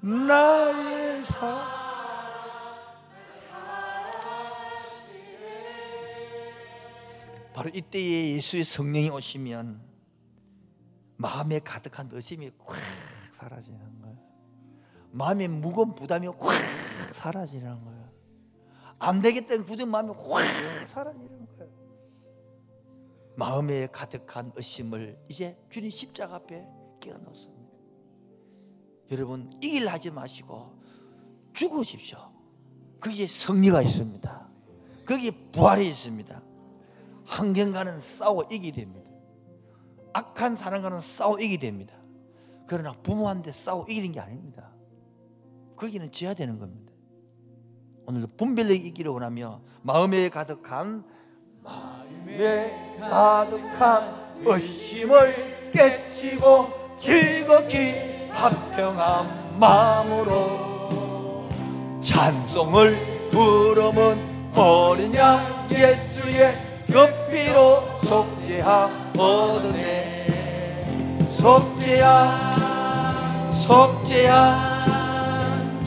[0.00, 1.78] 나의 사랑.
[7.58, 9.80] 바로 이때에 예수의 성령이 오시면
[11.16, 12.76] 마음에 가득한 의심이 확
[13.36, 13.80] 사라지는
[15.18, 16.38] 마음에 무거운 부담이 확
[17.14, 18.08] 사라지는 거예요.
[19.00, 20.44] 안 되겠다는 굳은 마음이 확
[20.86, 21.72] 사라지는 거예요.
[23.36, 26.64] 마음에 가득한 의심을 이제 주님 십자가 앞에
[27.00, 27.68] 끼워놓습니다.
[29.10, 30.78] 여러분 이길 하지 마시고
[31.52, 32.30] 죽으십시오.
[33.00, 34.48] 거기에 승리가 있습니다.
[35.04, 36.42] 거기에 부활이 있습니다.
[37.26, 39.10] 환경과는 싸워 이기 됩니다.
[40.12, 41.96] 악한 사람과는 싸워 이기 됩니다.
[42.68, 44.77] 그러나 부모한테 싸워 이기는 게 아닙니다.
[45.78, 46.92] 거기는 지어야 되는 겁니다.
[48.06, 51.04] 오늘도 분별력 이기려 원하며 마음에 가득한
[51.62, 61.48] 마음에 가득한 의심을 깨치고 즐겁게 화평한 마음으로
[62.02, 70.28] 찬송을 부르면 어린 양 예수의 급비로 속죄하 얻었네
[71.38, 72.48] 속죄야
[73.54, 74.67] 속죄야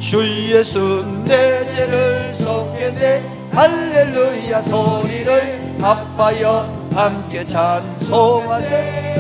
[0.02, 0.20] 주
[0.52, 3.24] 예수 내 죄를 속겠네
[3.54, 9.12] 할렐루야 소리를 아파여 함께 찬송하세.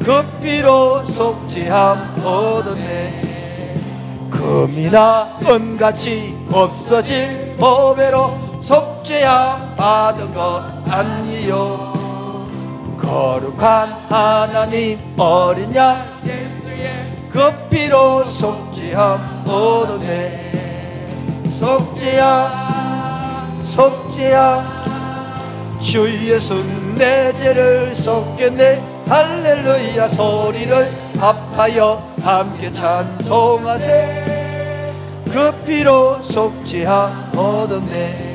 [0.00, 3.76] 급비로 속죄함 얻었네.
[4.30, 11.94] 금이나 은같이 없어질 법외로 속죄함 받은 것 아니요.
[12.98, 16.04] 거룩한 하나님 어린 양
[17.28, 21.06] 예수의 급비로 속죄함 얻었네
[21.58, 24.78] 속죄야 속죄야
[25.80, 26.64] 주 예수
[26.96, 34.26] 내 죄를 속겠네 할렐루야 소리를 합하여 함께 찬송하세.
[35.26, 38.28] 그 피로 속죄함 얻었네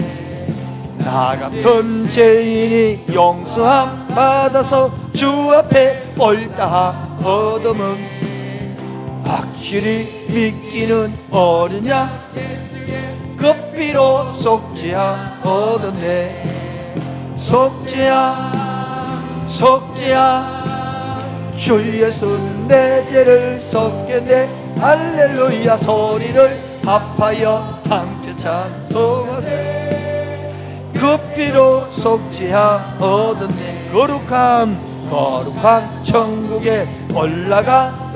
[1.00, 8.23] 나 같은 죄인이 용서함 받아서 주 앞에 옳다 얻음은
[9.24, 11.18] 확실히 믿기는
[13.38, 17.36] 그 피로 속죄함 얻었네.
[17.40, 18.64] 속죄야
[19.48, 20.64] 속죄야.
[21.56, 24.50] 주 예수 내 죄를 속겠네.
[24.80, 29.84] 할렐루야 소리를 합하여 함께 찬송하세.
[30.94, 33.92] 그 피로 속죄함 얻었네.
[33.94, 34.78] 거룩한
[35.10, 38.12] 거룩한 천국에 올라가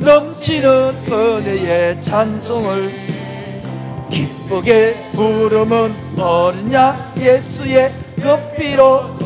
[0.00, 3.08] 넘치는 은혜의 찬송을
[4.10, 9.20] 기쁘게 부르면 어린 양 예수의 급비로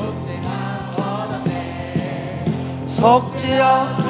[2.88, 4.04] 속죄야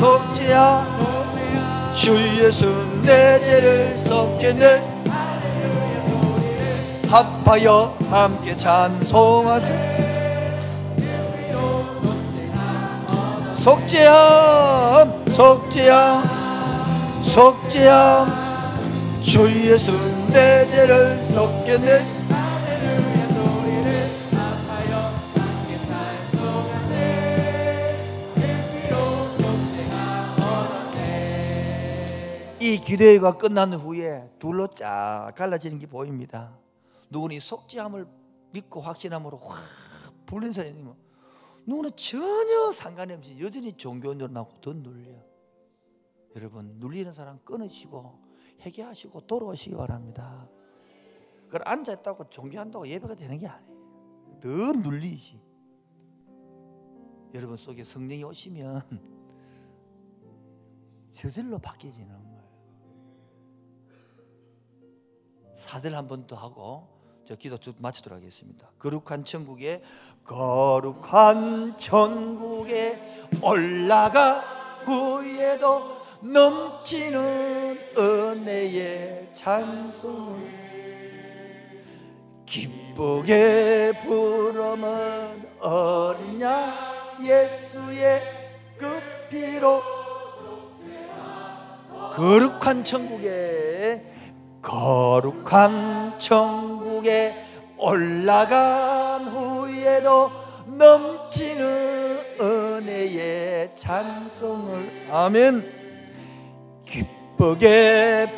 [0.00, 1.92] 속죄야.
[1.94, 2.64] 주 예수
[3.02, 4.82] 내 죄를 속겠네.
[7.06, 9.90] 합하여 함께 찬송하세.
[13.62, 16.22] 속죄함 속죄함
[17.24, 18.28] 속죄함
[19.22, 19.90] 주 예수
[20.30, 22.20] 내 죄를 속겠네
[32.60, 36.52] 이 기도회가 끝난 후에 둘로 쫙 갈라지는 게 보입니다.
[37.08, 38.06] 누구는 이 속죄함을
[38.52, 39.58] 믿고 확신함으로 확
[40.26, 40.94] 불린 사람이면
[41.64, 45.29] 누구는 전혀 상관이 없이 여전히 종교인으로 나고 더 눌려.
[46.36, 48.20] 여러분 눌리는 사람 끊으시고
[48.60, 50.48] 회개하시고 돌아오시기 바랍니다.
[51.46, 53.70] 그걸 앉아 있다고 종교한다고 예배가 되는 게 아니에요.
[54.40, 55.40] 더 눌리지.
[57.34, 58.82] 여러분 속에 성령이 오시면
[61.12, 62.30] 저절로 바뀌지는.
[65.56, 66.88] 사절 한 번 더 하고
[67.26, 68.70] 저 기도 쭉 마치도록 하겠습니다.
[68.78, 69.82] 거룩한 천국에
[70.24, 72.98] 거룩한 천국에
[73.42, 74.40] 올라가
[74.84, 80.60] 후에도 넘치는 은혜의 찬송을
[82.44, 86.72] 기쁘게 부르면 어린 양
[87.22, 88.22] 예수의
[88.76, 89.00] 그
[89.30, 89.82] 피로
[92.14, 94.04] 거룩한 천국에
[94.60, 97.46] 거룩한 천국에
[97.78, 100.30] 올라간 후에도
[100.66, 105.08] 넘치는 은혜의 찬송을.
[105.10, 105.79] 아멘
[107.40, 108.36] 기쁘게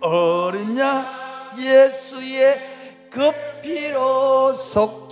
[0.00, 1.04] 어린 양
[1.58, 2.60] 예수의
[3.10, 5.10] 급피로 속죄하오네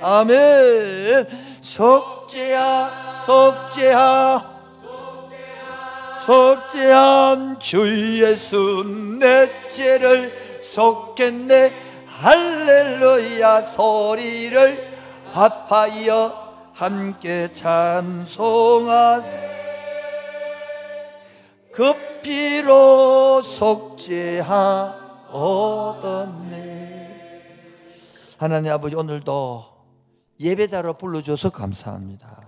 [0.00, 1.26] 아멘.
[1.60, 4.56] 속죄하 속죄하.
[6.24, 8.84] 속죄한 주 예수
[9.18, 11.72] 내 죄를 속겠네.
[12.06, 13.62] 할렐루야.
[13.62, 14.96] 소리를
[15.32, 19.55] 합하여 함께 찬송하세
[21.76, 24.46] 급히로 속죄하오더네.
[28.38, 29.64] 하나님 아버지 오늘도
[30.40, 32.46] 예배자로 불러줘서 감사합니다.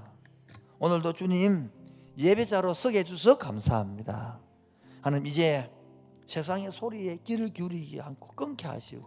[0.79, 1.71] 오늘도 주님
[2.17, 4.39] 예배자로 서게 해주셔서 감사합니다.
[5.03, 5.71] 하나님 이제
[6.27, 9.07] 세상의 소리에 귀를 기울이지 않고 끊게 하시고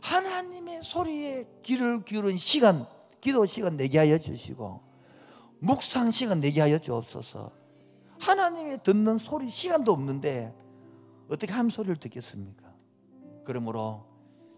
[0.00, 2.86] 하나님의 소리에 귀를 기울인 시간
[3.20, 4.80] 기도 시간 내게 하여 주시고
[5.58, 7.63] 묵상 시간 내게 하여 주옵소서
[8.20, 10.54] 하나님의 듣는 소리 시간도 없는데
[11.28, 12.72] 어떻게 하면 소리를 듣겠습니까?
[13.44, 14.06] 그러므로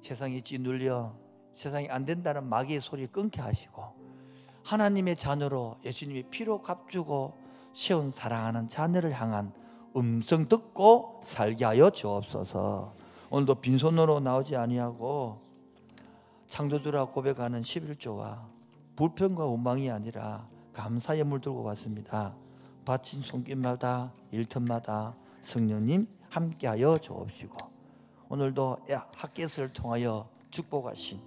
[0.03, 1.15] 세상이 찌눌려
[1.53, 3.83] 세상이 안 된다는 마귀의 소리 끊게 하시고
[4.63, 7.35] 하나님의 자녀로 예수님의 피로 값주고
[7.75, 9.53] 세운 사랑하는 자녀를 향한
[9.97, 12.95] 음성 듣고 살게 하여 주옵소서.
[13.31, 15.41] 오늘도 빈손으로 나오지 아니하고
[16.49, 18.41] 창조주라 고백하는 11조와
[18.97, 22.35] 불평과 원망이 아니라 감사의 물 들고 왔습니다.
[22.87, 27.57] 바친 손길마다 일터마다 성령님 함께하여 주옵시고
[28.31, 28.79] 오늘도
[29.15, 31.21] 학교에서를 통하여 축복하신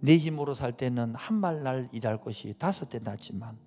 [0.00, 3.58] 내 힘으로 살 때는 한말날 일할 것이 다섯 대 낫지만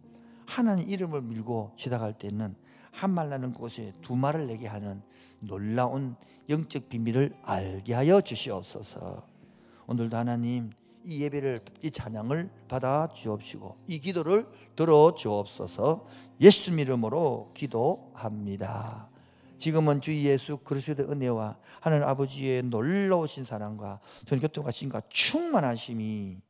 [0.47, 2.55] 하나님 이름을 밀고 시작할 때는
[2.91, 5.01] 한말 나는 곳에 두 말을 내게 하는
[5.39, 6.15] 놀라운
[6.49, 9.25] 영적 비밀을 알게 하여 주시옵소서.
[9.87, 10.71] 오늘도 하나님
[11.05, 16.07] 이 예배를 이 찬양을 받아 주옵시고 이 기도를 들어 주옵소서.
[16.41, 19.09] 예수 이름으로 기도합니다.
[19.57, 26.41] 지금은 주 예수 그리스도의 은혜와 하나님 아버지의 놀라우신 사랑과 전교통하신과 충만하심이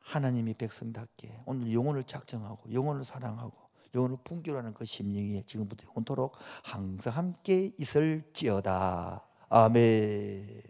[0.00, 3.52] 하나님이 백성답게 오늘 영혼을 작정하고 영혼을 사랑하고
[3.94, 9.24] 영혼을 품기로하는 그 심령이 지금부터 영원토록 항상 함께 있을지어다.
[9.48, 10.69] 아멘.